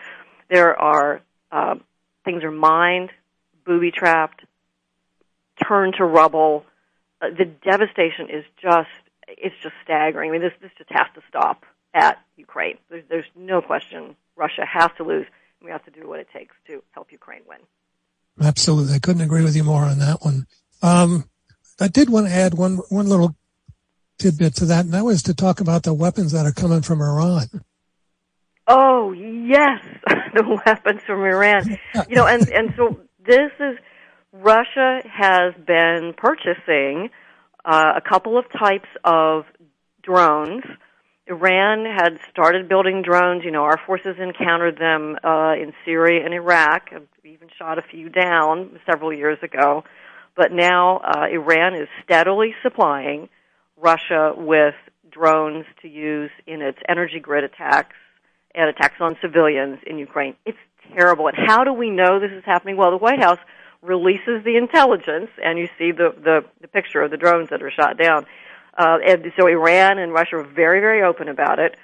[0.49, 1.75] There are uh,
[2.25, 3.11] things are mined,
[3.65, 4.43] booby trapped,
[5.65, 6.65] turned to rubble.
[7.21, 8.89] Uh, the devastation is just
[9.27, 10.29] it's just staggering.
[10.29, 12.77] I mean, this this just has to stop at Ukraine.
[12.89, 15.25] There's, there's no question Russia has to lose.
[15.59, 17.59] And We have to do what it takes to help Ukraine win.
[18.41, 20.47] Absolutely, I couldn't agree with you more on that one.
[20.81, 21.29] Um,
[21.79, 23.35] I did want to add one one little
[24.17, 27.01] tidbit to that, and that was to talk about the weapons that are coming from
[27.01, 27.47] Iran.
[28.67, 29.83] Oh yes,
[30.33, 31.77] the weapons from Iran.
[32.07, 33.77] You know, and and so this is
[34.31, 37.09] Russia has been purchasing
[37.65, 39.45] uh, a couple of types of
[40.03, 40.63] drones.
[41.27, 43.43] Iran had started building drones.
[43.43, 46.89] You know, our forces encountered them uh, in Syria and Iraq.
[47.23, 49.83] Even shot a few down several years ago.
[50.35, 53.29] But now uh, Iran is steadily supplying
[53.77, 54.75] Russia with
[55.11, 57.95] drones to use in its energy grid attacks
[58.55, 60.35] and attacks on civilians in Ukraine.
[60.45, 60.57] It's
[60.95, 61.27] terrible.
[61.27, 62.77] And how do we know this is happening?
[62.77, 63.39] Well, the White House
[63.81, 67.71] releases the intelligence, and you see the, the, the picture of the drones that are
[67.71, 68.25] shot down.
[68.77, 71.75] Uh, and so Iran and Russia are very, very open about it.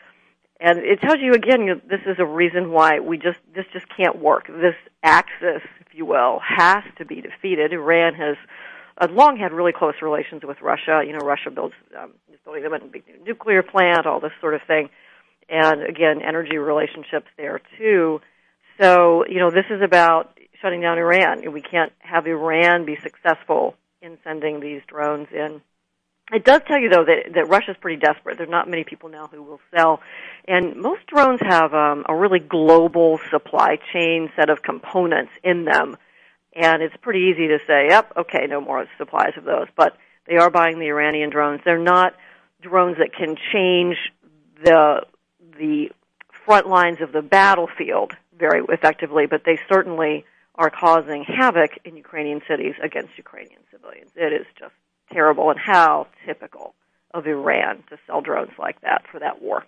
[0.60, 3.86] And it tells you again, you this is a reason why we just this just
[3.96, 4.48] can't work.
[4.48, 7.74] This axis, if you will, has to be defeated.
[7.74, 8.38] Iran has
[8.98, 11.04] uh, long had really close relations with Russia.
[11.06, 14.54] You know, Russia builds um, is building them a big nuclear plant, all this sort
[14.54, 14.90] of thing,
[15.50, 18.22] and again, energy relationships there too.
[18.80, 21.52] So you know, this is about shutting down Iran.
[21.52, 25.62] We can't have Iran be successful in sending these drones in.
[26.34, 28.38] It does tell you though that that Russia's pretty desperate.
[28.38, 30.02] There are not many people now who will sell,
[30.48, 35.98] and most drones have um, a really global supply chain set of components in them,
[36.56, 40.38] and it's pretty easy to say, "Yep, okay, no more supplies of those." But they
[40.38, 41.62] are buying the Iranian drones.
[41.64, 42.16] They're not
[42.60, 43.98] drones that can change
[44.64, 45.06] the
[45.60, 45.92] the
[46.46, 50.26] front lines of the battlefield very effectively, but they certainly
[50.58, 54.12] are causing havoc in Ukrainian cities against Ukrainian civilians.
[54.16, 54.74] It is just
[55.12, 56.76] terrible, and how typical
[57.14, 59.66] of Iran to sell drones like that for that war.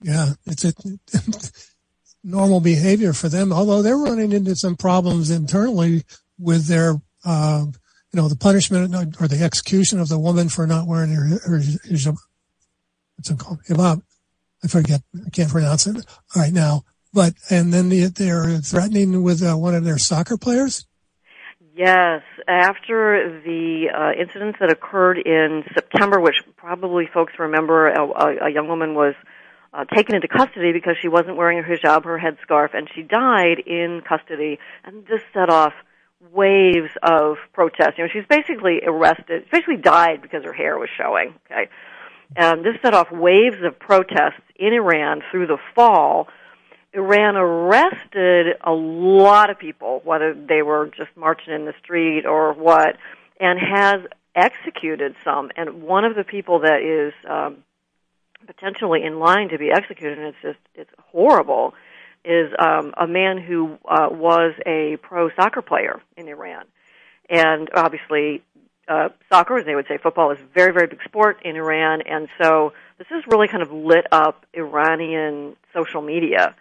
[0.00, 0.72] Yeah, it's a
[2.24, 3.52] normal behavior for them.
[3.52, 6.04] Although they're running into some problems internally
[6.38, 10.86] with their, uh, you know, the punishment or the execution of the woman for not
[10.86, 11.60] wearing her, her.
[13.16, 13.62] What's it called?
[13.68, 14.02] Hijab.
[14.62, 15.02] I forget.
[15.26, 16.84] I can't pronounce it right now.
[17.14, 20.84] But and then they're threatening with uh, one of their soccer players.
[21.76, 28.50] Yes, after the uh, incidents that occurred in September, which probably folks remember, a, a
[28.50, 29.14] young woman was
[29.72, 33.58] uh, taken into custody because she wasn't wearing her hijab, her headscarf, and she died
[33.66, 34.58] in custody.
[34.84, 35.72] And this set off
[36.32, 37.98] waves of protest.
[37.98, 41.34] You know, she's basically arrested, basically died because her hair was showing.
[41.50, 41.68] Okay,
[42.36, 46.28] and this set off waves of protests in Iran through the fall
[46.94, 52.52] Iran arrested a lot of people, whether they were just marching in the street or
[52.52, 52.96] what,
[53.40, 54.00] and has
[54.34, 55.50] executed some.
[55.56, 57.64] And one of the people that is um,
[58.46, 61.74] potentially in line to be executed, and it's just it's horrible,
[62.24, 66.64] is um, a man who uh, was a pro soccer player in Iran,
[67.28, 68.42] and obviously.
[68.86, 72.02] Uh, soccer, as they would say, football is a very, very big sport in Iran,
[72.02, 76.54] and so this has really kind of lit up Iranian social media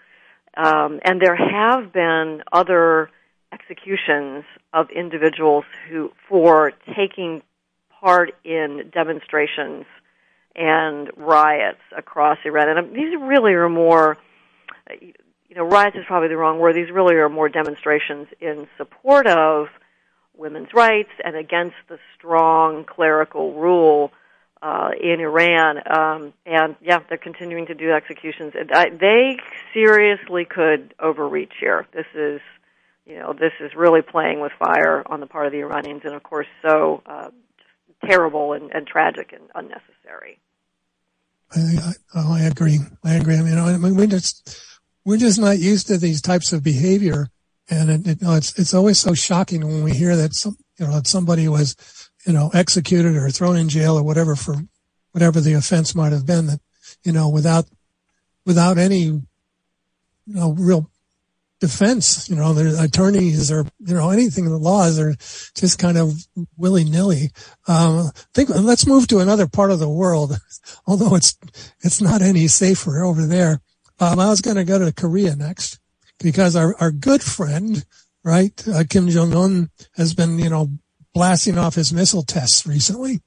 [0.56, 3.10] um, and there have been other
[3.52, 7.42] executions of individuals who, for taking
[8.00, 9.86] part in demonstrations
[10.56, 12.70] and riots across Iran.
[12.70, 14.18] And um, these really are more,
[14.92, 16.76] you know, riots is probably the wrong word.
[16.76, 19.68] These really are more demonstrations in support of
[20.36, 24.12] women's rights and against the strong clerical rule
[25.02, 28.54] in Iran, um, and yeah, they're continuing to do executions.
[28.74, 29.38] I, they
[29.74, 31.88] seriously could overreach here.
[31.94, 32.42] This is,
[33.06, 36.14] you know, this is really playing with fire on the part of the Iranians, and
[36.14, 37.30] of course, so uh,
[38.06, 40.40] terrible and, and tragic and unnecessary.
[41.56, 42.80] I, I, oh, I agree.
[43.04, 43.38] I agree.
[43.38, 44.60] I mean, I mean, we just
[45.06, 47.28] we're just not used to these types of behavior,
[47.70, 50.58] and it, it, you know, it's it's always so shocking when we hear that some
[50.80, 51.76] you know that somebody was
[52.26, 54.56] you know, executed or thrown in jail or whatever for
[55.14, 56.60] whatever the offense might have been that,
[57.04, 57.66] you know, without,
[58.46, 59.24] without any, you
[60.26, 60.90] know, real
[61.60, 65.16] defense, you know, the attorneys or, you know, anything, the laws are
[65.56, 66.14] just kind of
[66.58, 67.30] willy nilly.
[67.70, 70.38] Um, think, let's move to another part of the world,
[70.88, 71.38] although it's,
[71.80, 73.62] it's not any safer over there.
[74.00, 75.80] Um, I was going to go to Korea next
[76.20, 77.86] because our, our good friend,
[78.26, 80.70] right, uh, Kim Jong Un has been, you know,
[81.14, 83.22] blasting off his missile tests recently.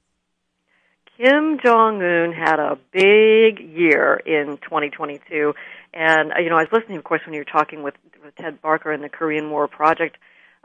[1.17, 5.53] Kim Jong Un had a big year in 2022,
[5.93, 8.35] and uh, you know I was listening, of course, when you were talking with, with
[8.35, 10.17] Ted Barker and the Korean War Project.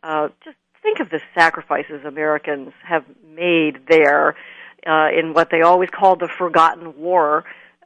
[0.03, 4.37] Uh, just think of the sacrifices Americans have made there.
[4.87, 7.45] uh, in what they always called the forgotten war.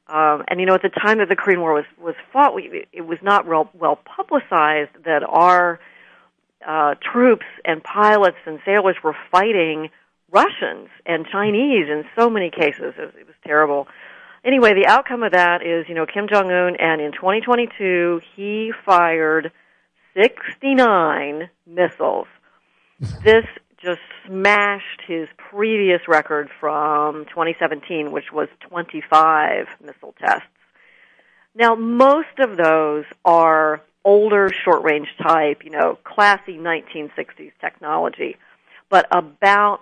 [0.08, 2.86] Um, and you know, at the time that the Korean War was was fought, we,
[2.92, 5.80] it was not real well publicized that our
[6.66, 9.90] uh, troops and pilots and sailors were fighting
[10.36, 12.92] Russians and Chinese in so many cases.
[12.98, 13.88] It was, it was terrible.
[14.44, 18.70] Anyway, the outcome of that is, you know, Kim Jong Un, and in 2022 he
[18.84, 19.50] fired
[20.14, 22.26] 69 missiles.
[23.24, 23.46] this
[23.82, 30.46] just smashed his previous record from 2017, which was 25 missile tests.
[31.54, 38.36] Now, most of those are older short range type, you know, classy 1960s technology.
[38.90, 39.80] But about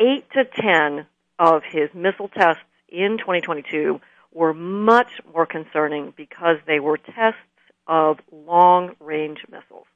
[0.00, 1.06] 8 to 10
[1.38, 4.00] of his missile tests in 2022
[4.32, 7.38] were much more concerning because they were tests
[7.86, 9.86] of long range missiles.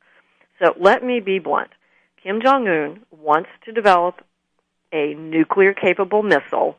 [0.63, 1.71] So let me be blunt.
[2.23, 4.21] Kim Jong Un wants to develop
[4.93, 6.77] a nuclear capable missile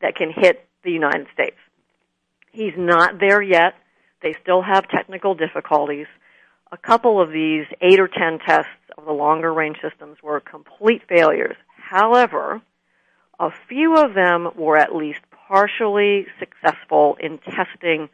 [0.00, 1.56] that can hit the United States.
[2.52, 3.74] He's not there yet.
[4.22, 6.06] They still have technical difficulties.
[6.70, 11.02] A couple of these eight or ten tests of the longer range systems were complete
[11.08, 11.56] failures.
[11.92, 12.62] However,
[13.38, 18.08] a few of them were at least partially successful in testing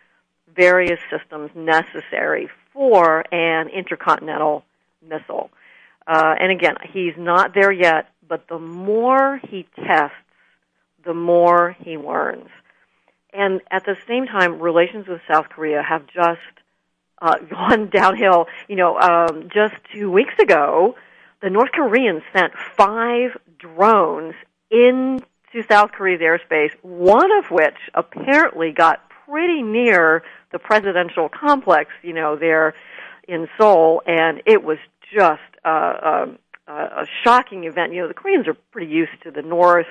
[0.52, 4.64] various systems necessary for an intercontinental
[5.00, 5.50] missile.
[6.08, 10.16] Uh, and again, he's not there yet, but the more he tests,
[11.04, 12.48] the more he learns.
[13.32, 16.40] And at the same time, relations with South Korea have just
[17.22, 18.46] uh, gone downhill.
[18.66, 20.96] You know, um, just two weeks ago,
[21.40, 24.34] the North Koreans sent five drones
[24.70, 32.12] into South Korea's airspace, one of which apparently got pretty near the presidential complex, you
[32.12, 32.74] know, there
[33.26, 34.78] in Seoul, and it was
[35.14, 37.92] just uh, um, a shocking event.
[37.92, 39.86] You know, the Koreans are pretty used to the North.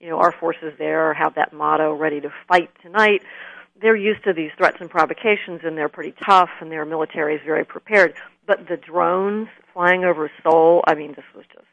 [0.00, 3.22] You know, our forces there have that motto, ready to fight tonight.
[3.80, 7.40] They're used to these threats and provocations, and they're pretty tough, and their military is
[7.44, 8.14] very prepared.
[8.46, 11.66] But the drones flying over Seoul, I mean, this was just,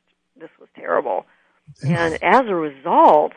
[0.84, 1.26] terrible.
[1.82, 3.32] And as a result,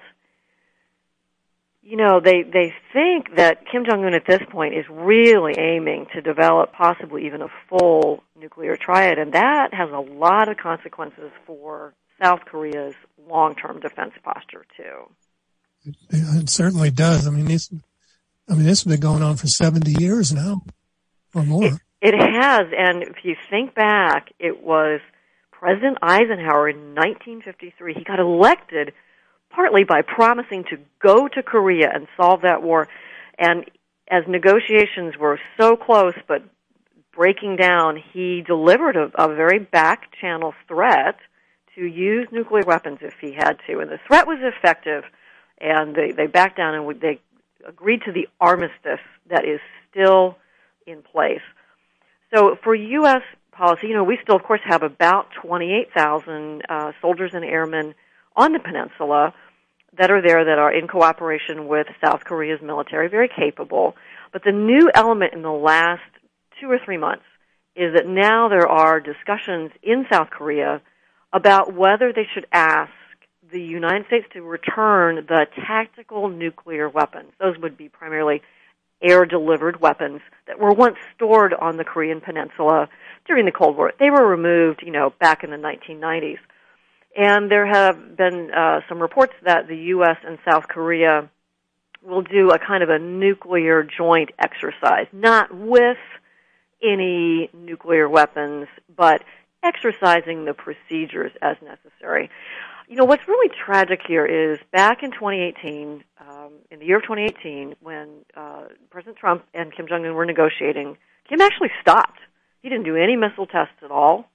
[1.80, 6.06] you know, they, they think that Kim Jong Un at this point is really aiming
[6.12, 11.30] to develop possibly even a full nuclear triad, and that has a lot of consequences
[11.46, 12.94] for South Korea's
[13.28, 15.08] long term defense posture too.
[15.84, 17.28] It, it, certainly does.
[17.28, 17.70] I mean, this,
[18.48, 20.62] I mean, this has been going on for seventy years now,
[21.34, 21.64] or more.
[21.66, 25.00] It, it has, and if you think back, it was
[25.66, 27.94] President Eisenhower in 1953.
[27.94, 28.92] He got elected
[29.50, 32.86] partly by promising to go to Korea and solve that war.
[33.36, 33.68] And
[34.08, 36.44] as negotiations were so close but
[37.12, 41.16] breaking down, he delivered a, a very back channel threat
[41.74, 43.80] to use nuclear weapons if he had to.
[43.80, 45.02] And the threat was effective,
[45.60, 47.18] and they, they backed down and they
[47.66, 49.58] agreed to the armistice that is
[49.90, 50.36] still
[50.86, 51.42] in place.
[52.32, 53.22] So for U.S.
[53.56, 57.94] policy, you know, we still, of course, have about 28,000 uh, soldiers and airmen
[58.34, 59.34] on the peninsula
[59.98, 63.94] that are there that are in cooperation with South Korea's military, very capable.
[64.32, 66.02] But the new element in the last
[66.60, 67.24] two or three months
[67.74, 70.80] is that now there are discussions in South Korea
[71.32, 72.92] about whether they should ask
[73.52, 77.32] the United States to return the tactical nuclear weapons.
[77.38, 78.42] Those would be primarily
[79.02, 82.88] air delivered weapons that were once stored on the Korean peninsula
[83.26, 83.92] during the Cold War.
[83.98, 86.38] They were removed, you know, back in the 1990s.
[87.16, 90.18] And there have been uh, some reports that the U.S.
[90.26, 91.30] and South Korea
[92.02, 95.96] will do a kind of a nuclear joint exercise, not with
[96.82, 99.22] any nuclear weapons, but
[99.62, 102.30] exercising the procedures as necessary.
[102.88, 107.02] You know, what's really tragic here is back in 2018, um, in the year of
[107.02, 110.96] 2018, when uh, President Trump and Kim Jong Un were negotiating,
[111.28, 112.20] Kim actually stopped.
[112.66, 114.28] He didn't do any missile tests at all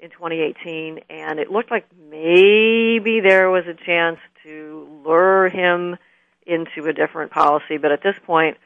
[0.00, 5.98] in 2018, and it looked like maybe there was a chance to lure him
[6.46, 7.76] into a different policy.
[7.76, 8.56] But at this point,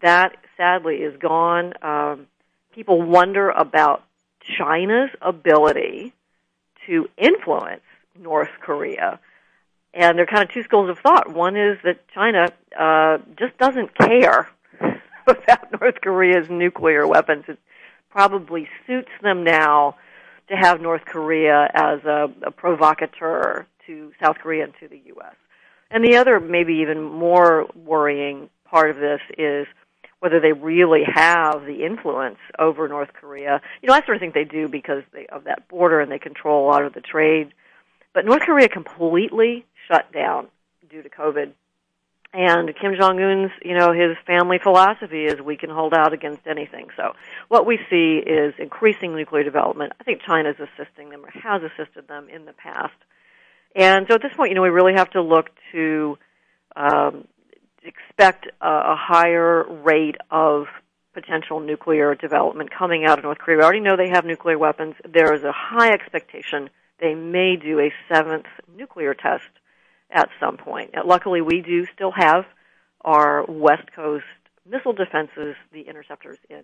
[0.00, 1.74] that sadly is gone.
[1.82, 2.26] Um,
[2.74, 4.02] people wonder about
[4.40, 6.14] China's ability
[6.86, 7.84] to influence
[8.18, 9.20] North Korea.
[9.92, 11.30] And there are kind of two schools of thought.
[11.30, 12.50] One is that China
[12.80, 14.48] uh, just doesn't care
[15.26, 17.44] about North Korea's nuclear weapons.
[18.14, 19.96] Probably suits them now
[20.48, 25.34] to have North Korea as a, a provocateur to South Korea and to the U.S.
[25.90, 29.66] And the other, maybe even more worrying part of this is
[30.20, 33.60] whether they really have the influence over North Korea.
[33.82, 36.20] You know, I sort of think they do because they, of that border and they
[36.20, 37.52] control a lot of the trade.
[38.14, 40.46] But North Korea completely shut down
[40.88, 41.50] due to COVID.
[42.36, 46.48] And Kim Jong Un's, you know, his family philosophy is we can hold out against
[46.48, 46.88] anything.
[46.96, 47.12] So
[47.46, 49.92] what we see is increasing nuclear development.
[50.00, 52.96] I think China's assisting them or has assisted them in the past.
[53.76, 56.18] And so at this point, you know, we really have to look to
[56.74, 57.28] um,
[57.84, 60.66] expect a, a higher rate of
[61.12, 63.58] potential nuclear development coming out of North Korea.
[63.58, 64.96] We already know they have nuclear weapons.
[65.08, 66.68] There is a high expectation
[67.00, 69.44] they may do a seventh nuclear test
[70.14, 70.94] at some point.
[71.04, 72.44] Luckily, we do still have
[73.02, 74.24] our West Coast
[74.64, 76.62] missile defenses, the interceptors in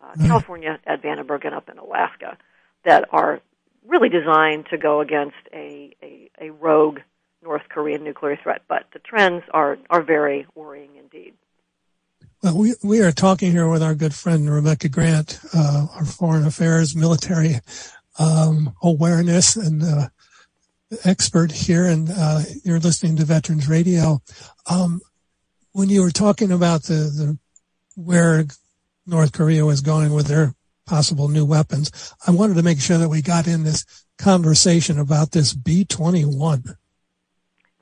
[0.00, 0.26] uh, mm-hmm.
[0.26, 2.36] California, at Vandenberg, and up in Alaska,
[2.84, 3.40] that are
[3.86, 6.98] really designed to go against a, a, a rogue
[7.42, 8.62] North Korean nuclear threat.
[8.66, 11.34] But the trends are, are very worrying indeed.
[12.42, 16.46] Well, we, we are talking here with our good friend Rebecca Grant, uh, our foreign
[16.46, 17.60] affairs military
[18.18, 20.08] um, awareness and uh,
[21.04, 24.20] expert here, and uh, you're listening to Veterans Radio.
[24.66, 25.00] Um,
[25.72, 27.38] when you were talking about the, the
[27.96, 28.44] where
[29.06, 30.54] North Korea was going with their
[30.86, 33.84] possible new weapons, I wanted to make sure that we got in this
[34.18, 36.76] conversation about this B twenty one.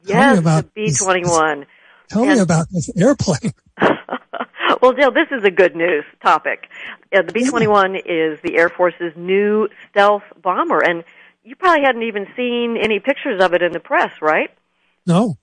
[0.04, 1.66] Yes, the B twenty one.
[2.08, 3.52] Tell me about this airplane.
[4.82, 6.68] well, Jill, this is a good news topic.
[7.14, 11.04] Uh, the B twenty one is the Air Force's new stealth bomber, and
[11.44, 14.50] you probably hadn't even seen any pictures of it in the press, right?
[15.06, 15.36] No.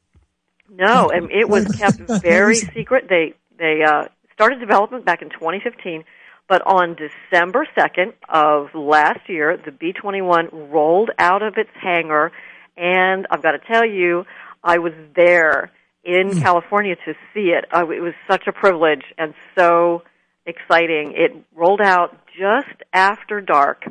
[0.70, 3.08] No, and it was kept very secret.
[3.10, 6.04] They they uh, started development back in 2015,
[6.48, 12.32] but on December 2nd of last year, the B-21 rolled out of its hangar,
[12.76, 14.26] and I've got to tell you,
[14.64, 15.72] I was there
[16.04, 16.42] in mm.
[16.42, 17.66] California to see it.
[17.72, 20.04] Uh, it was such a privilege and so
[20.46, 21.14] exciting.
[21.16, 23.84] It rolled out just after dark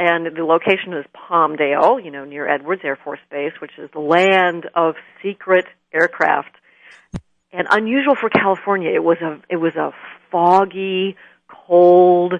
[0.00, 4.00] and the location is Palmdale, you know, near Edwards Air Force Base, which is the
[4.00, 6.56] land of secret aircraft.
[7.52, 9.92] And unusual for California, it was a it was a
[10.30, 11.16] foggy,
[11.48, 12.34] cold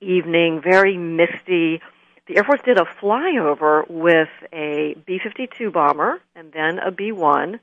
[0.00, 1.80] evening, very misty.
[2.26, 7.60] The Air Force did a flyover with a B-52 bomber and then a B-1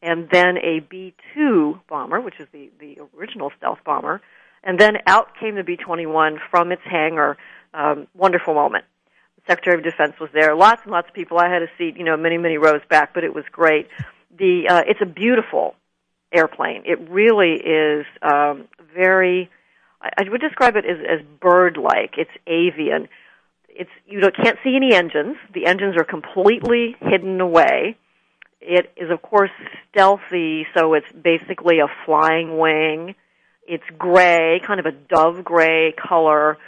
[0.00, 4.20] and then a B-2 bomber, which is the the original stealth bomber,
[4.62, 7.36] and then out came the B-21 from its hangar
[7.74, 8.84] um, wonderful moment.
[9.36, 10.54] The Secretary of Defense was there.
[10.54, 11.38] Lots and lots of people.
[11.38, 13.88] I had a seat, you know, many many rows back, but it was great.
[14.36, 15.74] The uh, it's a beautiful
[16.32, 16.82] airplane.
[16.84, 19.50] It really is um, very.
[20.02, 22.14] I, would describe it as, as bird-like.
[22.16, 23.08] It's avian.
[23.68, 25.36] It's you can't see any engines.
[25.52, 27.96] The engines are completely hidden away.
[28.62, 29.50] It is of course
[29.90, 33.14] stealthy, so it's basically a flying wing.
[33.66, 36.58] It's gray, kind of a dove gray color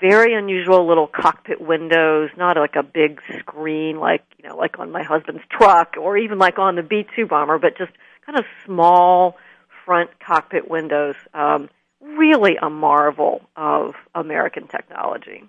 [0.00, 4.90] very unusual little cockpit windows, not like a big screen like, you know, like on
[4.90, 7.92] my husband's truck or even like on the B-2 bomber, but just
[8.26, 9.36] kind of small
[9.84, 11.14] front cockpit windows.
[11.32, 11.68] Um,
[12.00, 15.44] really a marvel of American technology.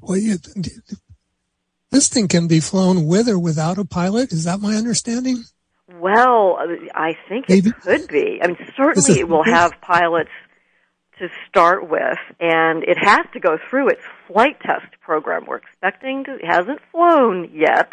[0.00, 0.36] Well, you,
[1.90, 4.32] this thing can be flown with or without a pilot.
[4.32, 5.44] Is that my understanding?
[5.92, 6.58] Well,
[6.94, 7.70] I think Maybe.
[7.70, 8.40] it could be.
[8.42, 10.30] I mean, certainly it will have pilots
[11.18, 15.46] to start with, and it has to go through its flight test program.
[15.46, 17.92] We're expecting to, it hasn't flown yet.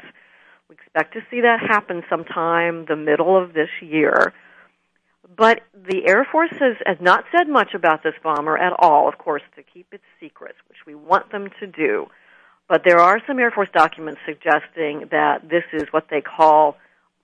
[0.69, 4.33] We expect to see that happen sometime the middle of this year.
[5.35, 9.17] But the Air Force has, has not said much about this bomber at all, of
[9.17, 12.07] course, to keep its secrets, which we want them to do.
[12.67, 16.77] But there are some Air Force documents suggesting that this is what they call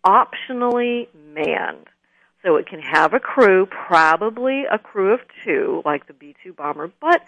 [0.05, 1.87] optionally manned.
[2.43, 6.91] So it can have a crew, probably a crew of two, like the B-2 bomber,
[6.99, 7.21] but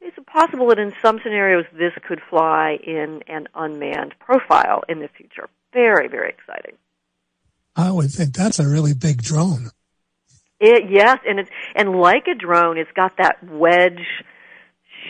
[0.00, 5.08] it's possible that in some scenarios this could fly in an unmanned profile in the
[5.08, 5.48] future.
[5.72, 6.76] Very, very exciting.
[7.76, 9.70] I would think that's a really big drone.
[10.58, 14.04] It, yes, and it's and like a drone, it's got that wedge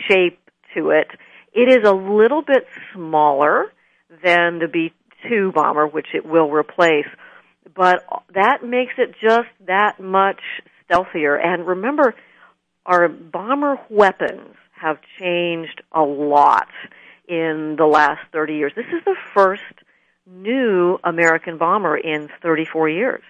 [0.07, 0.39] shape
[0.75, 1.07] to it.
[1.53, 3.73] It is a little bit smaller
[4.23, 7.07] than the B-2 bomber, which it will replace
[7.75, 8.03] but
[8.33, 10.41] that makes it just that much
[10.83, 11.35] stealthier.
[11.35, 12.15] And remember,
[12.85, 16.67] our bomber weapons have changed a lot
[17.27, 18.73] in the last 30 years.
[18.75, 19.61] This is the first
[20.25, 23.23] new American bomber in 34 years.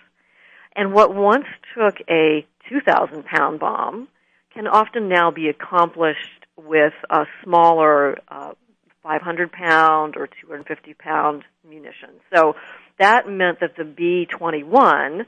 [0.75, 4.07] And what once took a 2,000 pound bomb
[4.53, 8.53] can often now be accomplished with a smaller uh,
[9.03, 12.09] 500 pound or 250 pound munition.
[12.33, 12.55] So
[12.99, 15.25] that meant that the B-21,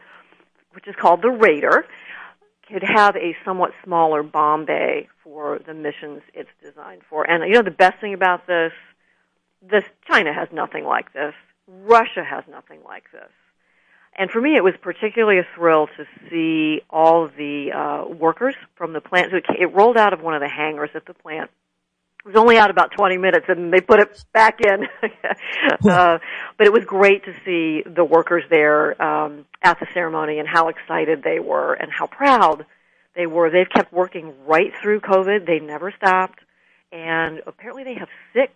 [0.74, 1.86] which is called the Raider,
[2.68, 7.30] could have a somewhat smaller bomb bay for the missions it's designed for.
[7.30, 8.72] And you know the best thing about this,
[9.62, 11.34] this China has nothing like this.
[11.68, 13.30] Russia has nothing like this.
[14.16, 18.94] And for me, it was particularly a thrill to see all the uh, workers from
[18.94, 19.34] the plant.
[19.34, 21.50] It, it rolled out of one of the hangars at the plant.
[22.26, 24.88] It was only out about 20 minutes, and they put it back in.
[25.90, 26.20] uh,
[26.58, 30.70] but it was great to see the workers there um, at the ceremony and how
[30.70, 32.66] excited they were and how proud
[33.14, 33.50] they were.
[33.50, 35.46] They've kept working right through COVID.
[35.46, 36.40] They never stopped,
[36.94, 38.54] and apparently they have six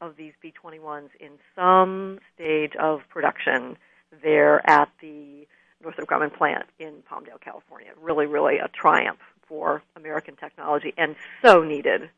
[0.00, 3.76] of these B-21s in some stage of production
[4.22, 5.44] there at the
[5.82, 7.90] Northrop Grumman plant in Palmdale, California.
[8.00, 12.10] Really, really a triumph for American technology and so needed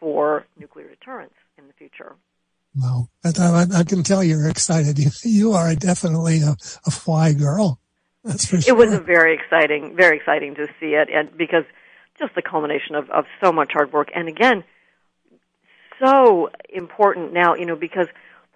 [0.00, 2.16] for nuclear deterrence in the future.
[2.76, 3.08] Wow.
[3.24, 4.98] I, I, can tell you're excited.
[4.98, 7.78] You, you are definitely a, a fly girl.
[8.24, 8.74] That's for sure.
[8.74, 11.64] It was a very exciting, very exciting to see it and because
[12.18, 14.10] just the culmination of, of so much hard work.
[14.14, 14.64] And again,
[16.02, 18.06] so important now, you know, because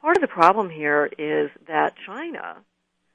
[0.01, 2.57] part of the problem here is that China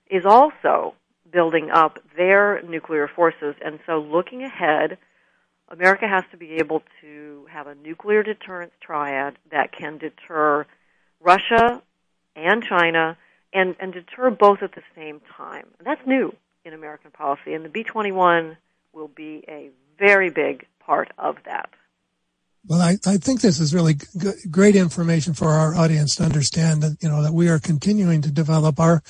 [0.10, 0.96] is also
[1.32, 3.56] building up their nuclear forces.
[3.64, 4.98] And so looking ahead,
[5.70, 10.66] America has to be able to have a nuclear deterrence triad that can deter
[11.20, 11.82] Russia
[12.36, 13.18] and China
[13.54, 15.68] and, and deter both at the same time.
[15.78, 18.58] And That's new in American policy, and the B 21
[18.94, 21.70] will be a very big part of that.
[22.68, 26.84] Well, I, I think this is really g- great information for our audience to understand
[26.84, 29.02] that, you know, that we are continuing to develop our,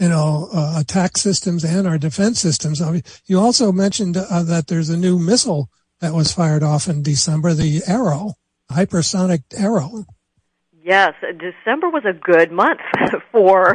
[0.00, 2.82] you know, uh, attack systems and our defense systems.
[2.82, 5.70] I mean, you also mentioned uh, that there's a new missile
[6.00, 8.34] that was fired off in December, the Arrow,
[8.70, 10.04] hypersonic Arrow.
[10.82, 12.80] Yes, December was a good month
[13.32, 13.74] for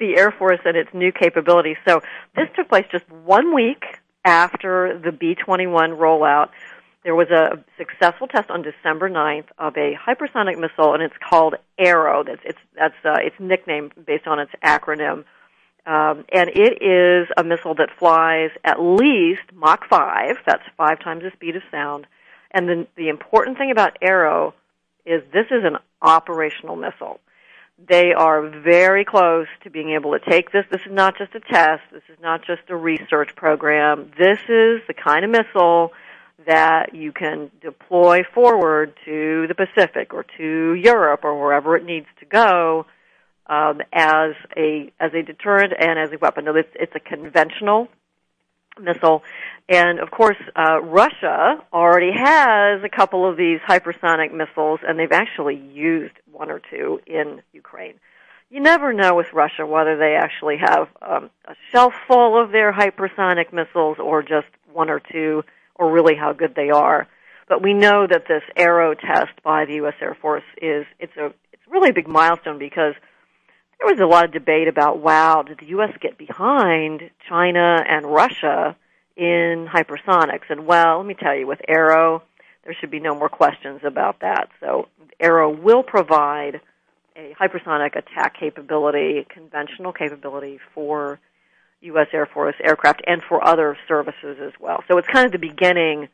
[0.00, 1.76] the Air Force and its new capabilities.
[1.86, 2.00] So
[2.34, 3.84] this took place just one week
[4.24, 6.48] after the B-21 rollout.
[7.04, 11.54] There was a successful test on December 9th of a hypersonic missile, and it's called
[11.78, 12.24] Arrow.
[12.24, 15.24] That's it's that's uh, its nickname based on its acronym.
[15.86, 20.36] Um, and it is a missile that flies at least Mach 5.
[20.46, 22.06] That's five times the speed of sound.
[22.50, 24.54] And the, the important thing about Arrow
[25.06, 27.20] is this is an operational missile.
[27.88, 30.66] They are very close to being able to take this.
[30.70, 31.82] This is not just a test.
[31.92, 34.10] This is not just a research program.
[34.18, 35.92] This is the kind of missile
[36.46, 42.06] that you can deploy forward to the Pacific or to Europe or wherever it needs
[42.18, 42.86] to go
[43.50, 46.46] um, as a as a deterrent and as a weapon.
[46.48, 47.88] It's, it's a conventional
[48.80, 49.22] missile,
[49.68, 55.12] and of course, uh, Russia already has a couple of these hypersonic missiles, and they've
[55.12, 57.94] actually used one or two in Ukraine.
[58.50, 62.72] You never know with Russia whether they actually have um, a shelf full of their
[62.72, 65.44] hypersonic missiles or just one or two
[65.74, 67.06] or really how good they are.
[67.48, 69.94] But we know that this Arrow test by the U.S.
[70.00, 72.94] Air Force is it's a it's really a big milestone because
[73.80, 75.92] there was a lot of debate about wow, did the U.S.
[76.00, 78.76] get behind China and Russia
[79.16, 80.50] in hypersonics?
[80.50, 82.22] And well, let me tell you, with Arrow,
[82.64, 84.50] there should be no more questions about that.
[84.60, 86.60] So Arrow will provide
[87.16, 91.18] a hypersonic attack capability, conventional capability for
[91.80, 92.08] U.S.
[92.12, 94.84] Air Force aircraft and for other services as well.
[94.88, 96.08] So it's kind of the beginning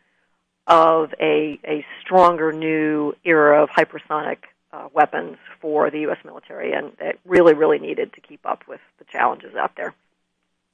[0.69, 4.39] of a, a stronger new era of hypersonic
[4.77, 6.19] uh, weapons for the U.S.
[6.25, 9.95] military, and it really, really needed to keep up with the challenges out there.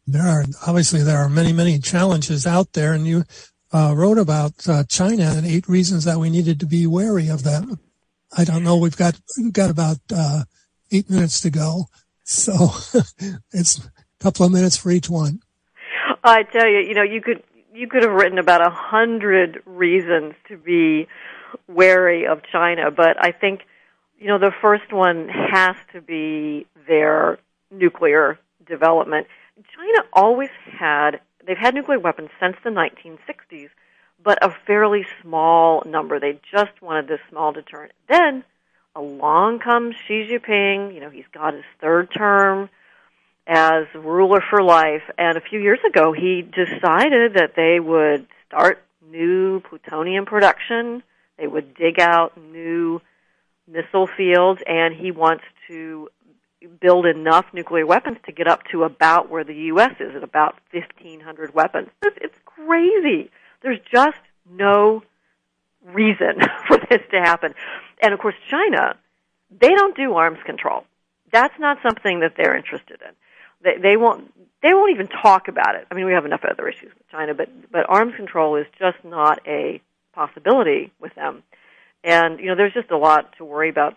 [0.07, 3.25] There are obviously there are many, many challenges out there, and you
[3.73, 7.45] uh, wrote about uh, China and eight reasons that we needed to be wary of
[7.45, 7.79] them.
[8.37, 8.77] I don't know.
[8.77, 10.45] We've got we've got about uh,
[10.91, 11.87] eight minutes to go,
[12.25, 12.71] so
[13.53, 15.41] it's a couple of minutes for each one.
[16.25, 17.43] I tell you, you know, you could
[17.73, 21.07] you could have written about a hundred reasons to be
[21.69, 23.61] wary of China, but I think
[24.23, 27.39] you know the first one has to be their
[27.73, 29.27] nuclear development.
[29.75, 33.71] China always had they've had nuclear weapons since the 1960s,
[34.23, 36.21] but a fairly small number.
[36.21, 37.93] They just wanted this small deterrent.
[38.09, 38.45] Then
[38.95, 40.95] along comes Xi Jinping.
[40.95, 42.71] You know, he's got his third term
[43.49, 45.03] as ruler for life.
[45.19, 51.03] And a few years ago, he decided that they would start new plutonium production.
[51.39, 53.01] They would dig out new
[53.67, 56.09] missile fields, and he wants to
[56.81, 59.95] build enough nuclear weapons to get up to about where the U.S.
[60.01, 61.89] is at about 1,500 weapons.
[62.03, 63.31] It's, it's crazy.
[63.63, 64.19] There's just
[64.51, 65.03] no
[65.85, 67.55] reason for this to happen.
[68.01, 68.97] And of course, China,
[69.51, 70.85] they don't do arms control.
[71.33, 73.15] That's not something that they're interested in.
[73.63, 74.33] They, they won't.
[74.63, 75.89] They won't even talk about it.
[75.91, 78.99] I mean, we have enough other issues with China, but but arms control is just
[79.05, 79.81] not a
[80.13, 81.43] possibility with them.
[82.05, 83.95] And you know, there's just a lot to worry about.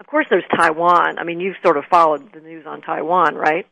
[0.00, 1.18] Of course, there's Taiwan.
[1.18, 3.66] I mean, you've sort of followed the news on Taiwan, right?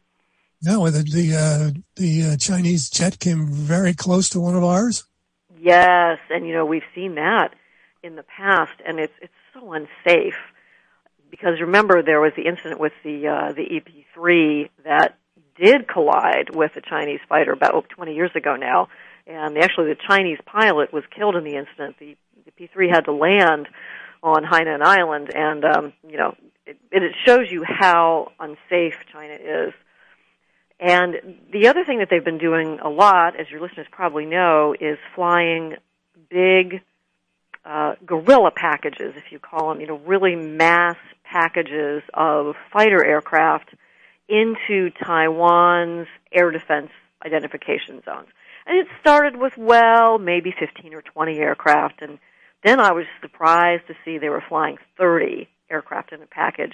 [0.62, 5.04] Well, the the, uh, the uh, Chinese jet came very close to one of ours.
[5.58, 7.54] Yes, and you know we've seen that
[8.02, 10.36] in the past, and it's it's so unsafe
[11.30, 15.16] because remember there was the incident with the uh, the EP3 that
[15.56, 18.88] did collide with a Chinese fighter about 20 years ago now,
[19.26, 21.96] and actually the Chinese pilot was killed in the incident.
[21.98, 22.16] The,
[22.60, 23.68] the P3 had to land
[24.22, 26.34] on Hainan Island, and um, you know
[26.66, 29.72] it, it shows you how unsafe China is.
[30.78, 34.74] And the other thing that they've been doing a lot, as your listeners probably know,
[34.78, 35.74] is flying
[36.30, 36.80] big
[37.66, 43.74] uh, gorilla packages, if you call them, you know, really mass packages of fighter aircraft
[44.28, 46.90] into Taiwan's air defense
[47.26, 48.28] identification zones.
[48.64, 52.18] And it started with, well, maybe 15 or 20 aircraft, and
[52.62, 56.72] then I was surprised to see they were flying 30 aircraft in a package.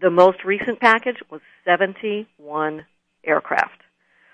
[0.00, 2.84] The most recent package was 71
[3.24, 3.82] aircraft.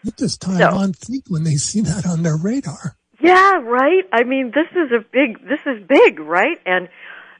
[0.02, 2.96] What does Taiwan so, think when they see that on their radar?
[3.20, 4.04] Yeah, right.
[4.12, 5.46] I mean, this is a big.
[5.46, 6.58] This is big, right?
[6.64, 6.88] And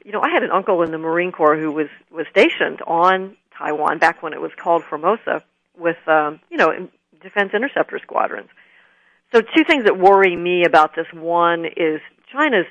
[0.04, 3.36] you know, I had an uncle in the Marine Corps who was was stationed on
[3.56, 5.44] Taiwan back when it was called Formosa
[5.78, 6.88] with um, you know
[7.22, 8.48] defense interceptor squadrons.
[9.32, 11.06] So two things that worry me about this.
[11.12, 12.00] One is
[12.32, 12.66] China's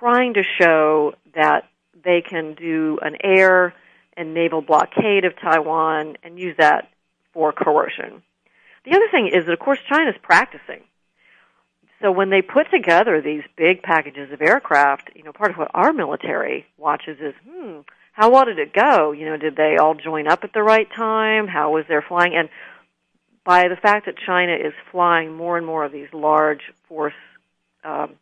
[0.00, 1.68] trying to show that
[2.02, 3.74] they can do an air
[4.16, 6.88] and naval blockade of Taiwan and use that
[7.32, 8.22] for coercion.
[8.84, 10.80] The other thing is that, of course, China's practicing.
[12.00, 15.70] So when they put together these big packages of aircraft, you know, part of what
[15.74, 17.80] our military watches is, hmm,
[18.12, 19.12] how well did it go?
[19.12, 21.46] You know, did they all join up at the right time?
[21.46, 22.34] How was their flying?
[22.34, 22.48] And
[23.44, 27.14] by the fact that China is flying more and more of these large force
[27.84, 28.14] um,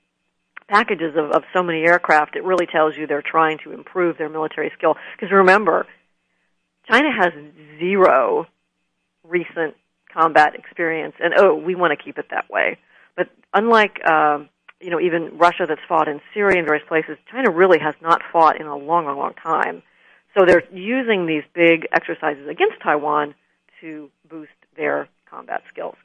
[0.69, 4.29] packages of, of so many aircraft, it really tells you they're trying to improve their
[4.29, 4.97] military skill.
[5.17, 5.87] Because remember,
[6.91, 7.33] China has
[7.79, 8.47] zero
[9.25, 9.75] recent
[10.13, 12.79] combat experience, and oh, we want to keep it that way.
[13.17, 14.39] But unlike uh,
[14.81, 18.23] you know even Russia that's fought in Syria and various places, China really has not
[18.33, 19.83] fought in a long, long, long time.
[20.37, 23.35] So they're using these big exercises against Taiwan
[23.81, 25.97] to boost their combat skills.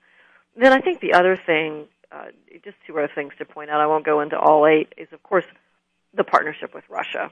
[0.55, 2.26] Then I think the other thing, uh,
[2.64, 3.82] just two other things to point out.
[3.82, 4.93] I won't go into all eight.
[4.97, 5.45] Is of course
[6.14, 7.32] the partnership with Russia.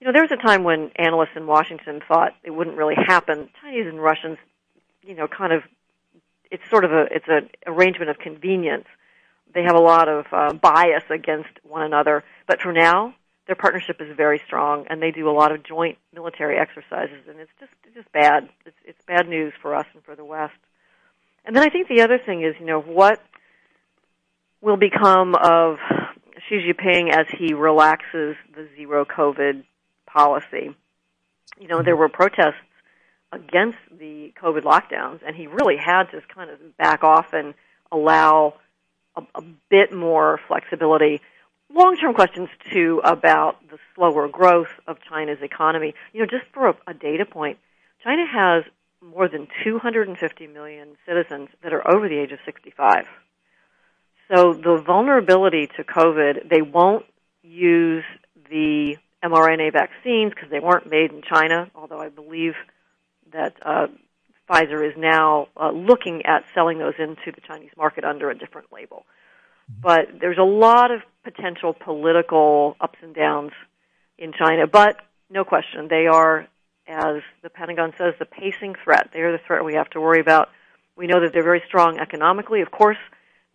[0.00, 3.48] You know, there was a time when analysts in Washington thought it wouldn't really happen.
[3.62, 4.36] Chinese and Russians
[5.04, 5.62] you know, kind of,
[6.50, 8.86] it's sort of a, it's an arrangement of convenience.
[9.54, 13.14] They have a lot of uh, bias against one another, but for now,
[13.46, 17.40] their partnership is very strong, and they do a lot of joint military exercises, and
[17.40, 18.48] it's just, it's just bad.
[18.64, 20.54] It's, it's bad news for us and for the West.
[21.44, 23.20] And then I think the other thing is, you know, what
[24.62, 25.76] will become of
[26.48, 29.64] Xi Jinping as he relaxes the zero COVID
[30.06, 30.74] policy.
[31.60, 32.54] You know, there were protests
[33.32, 37.54] against the COVID lockdowns, and he really had to kind of back off and
[37.90, 38.54] allow
[39.16, 41.20] a, a bit more flexibility.
[41.74, 45.94] Long term questions, too, about the slower growth of China's economy.
[46.12, 47.58] You know, just for a, a data point,
[48.04, 48.64] China has
[49.02, 53.06] more than 250 million citizens that are over the age of 65.
[54.32, 57.04] So the vulnerability to COVID, they won't
[57.42, 58.04] use
[58.48, 62.54] the mRNA vaccines because they weren't made in China, although I believe
[63.32, 63.88] that uh,
[64.48, 68.72] Pfizer is now uh, looking at selling those into the Chinese market under a different
[68.72, 69.04] label.
[69.68, 73.52] But there's a lot of potential political ups and downs
[74.18, 74.96] in China, but
[75.30, 76.46] no question, they are,
[76.86, 79.10] as the Pentagon says, the pacing threat.
[79.12, 80.48] They are the threat we have to worry about.
[80.96, 82.98] We know that they're very strong economically, of course,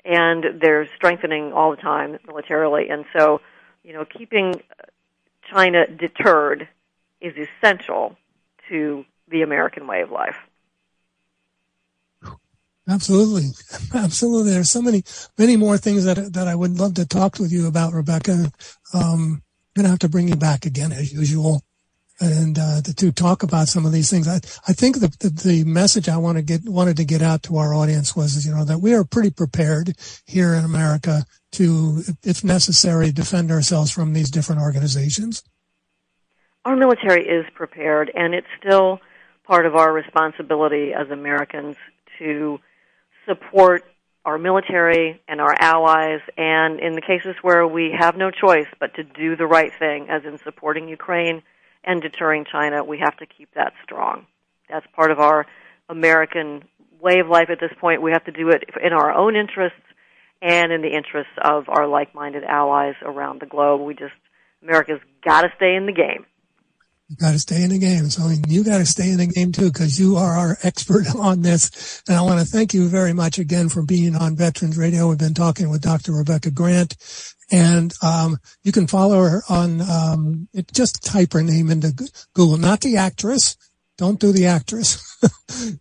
[0.07, 2.89] and they're strengthening all the time militarily.
[2.89, 3.41] And so,
[3.83, 4.61] you know, keeping
[5.51, 6.67] China deterred
[7.19, 8.15] is essential
[8.69, 10.37] to the American way of life.
[12.89, 13.49] Absolutely,
[13.93, 14.51] absolutely.
[14.51, 15.03] There's so many,
[15.37, 18.49] many more things that that I would love to talk with you about, Rebecca.
[18.93, 21.63] Um, I'm gonna have to bring you back again as usual,
[22.19, 24.27] and uh, to, talk about some of these things.
[24.27, 24.35] I
[24.67, 27.57] I think the, the the message I want to get wanted to get out to
[27.57, 29.95] our audience was, you know, that we are pretty prepared
[30.25, 35.43] here in America to, if necessary, defend ourselves from these different organizations.
[36.65, 38.99] Our military is prepared, and it's still
[39.45, 41.77] part of our responsibility as Americans
[42.19, 42.59] to
[43.25, 43.85] support
[44.25, 48.93] our military and our allies, and in the cases where we have no choice but
[48.95, 51.41] to do the right thing, as in supporting Ukraine
[51.83, 54.25] and deterring China, we have to keep that strong.
[54.69, 55.45] That's part of our
[55.89, 56.63] American
[56.99, 58.01] way of life at this point.
[58.01, 59.79] We have to do it in our own interests
[60.41, 63.81] and in the interests of our like minded allies around the globe.
[63.81, 64.13] We just,
[64.61, 66.25] America's got to stay in the game.
[67.09, 68.09] You got to stay in the game.
[68.09, 71.41] So you got to stay in the game too, because you are our expert on
[71.41, 72.03] this.
[72.07, 75.07] And I want to thank you very much again for being on Veterans Radio.
[75.07, 76.11] We've been talking with Dr.
[76.11, 76.97] Rebecca Grant,
[77.49, 79.81] and um, you can follow her on.
[79.81, 81.93] Um, it, just type her name into
[82.33, 83.55] Google, not the actress.
[83.97, 85.17] Don't do the actress,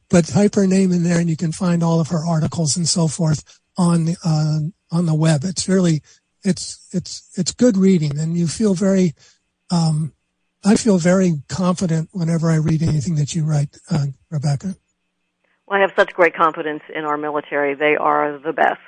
[0.08, 2.88] but type her name in there, and you can find all of her articles and
[2.88, 3.42] so forth
[3.76, 4.60] on uh,
[4.92, 5.42] on the web.
[5.42, 6.02] It's really
[6.44, 9.14] it's it's it's good reading, and you feel very.
[9.72, 10.12] Um,
[10.66, 14.74] I feel very confident whenever I read anything that you write, uh, Rebecca.
[15.66, 17.74] Well, I have such great confidence in our military.
[17.74, 18.80] They are the best.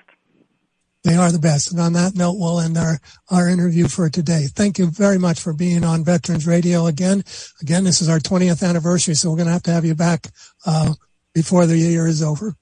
[1.04, 1.70] They are the best.
[1.70, 2.98] And on that note, we'll end our,
[3.30, 4.46] our interview for today.
[4.46, 7.22] Thank you very much for being on Veterans Radio again.
[7.62, 10.26] Again, this is our 20th anniversary, so we're going to have to have you back
[10.66, 10.94] uh,
[11.32, 12.54] before the year is over.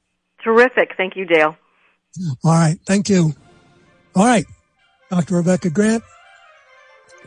[0.45, 0.93] Terrific.
[0.97, 1.57] Thank you, Dale.
[2.45, 2.79] All right.
[2.87, 3.33] Thank you.
[4.14, 4.45] All right.
[5.11, 5.37] Dr.
[5.37, 6.03] Rebecca Grant,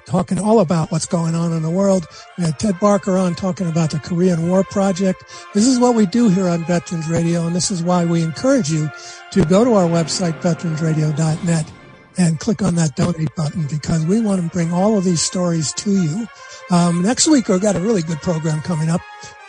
[0.05, 2.07] talking all about what's going on in the world.
[2.37, 5.23] We had Ted Barker on talking about the Korean War Project.
[5.53, 8.71] This is what we do here on Veterans Radio, and this is why we encourage
[8.71, 8.89] you
[9.31, 11.71] to go to our website, veteransradio.net,
[12.17, 15.73] and click on that donate button because we want to bring all of these stories
[15.73, 16.27] to you.
[16.71, 19.01] Um, next week, we've got a really good program coming up.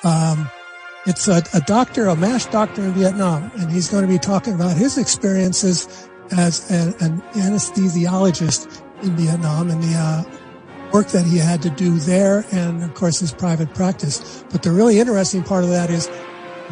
[0.04, 0.50] Um,
[1.06, 4.54] it's a, a doctor, a MASH doctor in Vietnam, and he's going to be talking
[4.54, 10.24] about his experiences as an, an anesthesiologist in Vietnam and the uh,
[10.92, 14.44] work that he had to do there and of course his private practice.
[14.50, 16.10] But the really interesting part of that is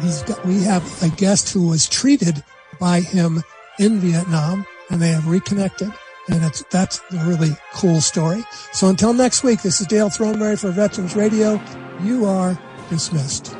[0.01, 2.43] he's got, we have a guest who was treated
[2.79, 3.43] by him
[3.79, 5.91] in Vietnam and they have reconnected.
[6.29, 8.43] And it's, that's a really cool story.
[8.71, 11.59] So until next week, this is Dale Throneberry for Veterans Radio.
[12.03, 12.59] You are
[12.89, 13.58] dismissed.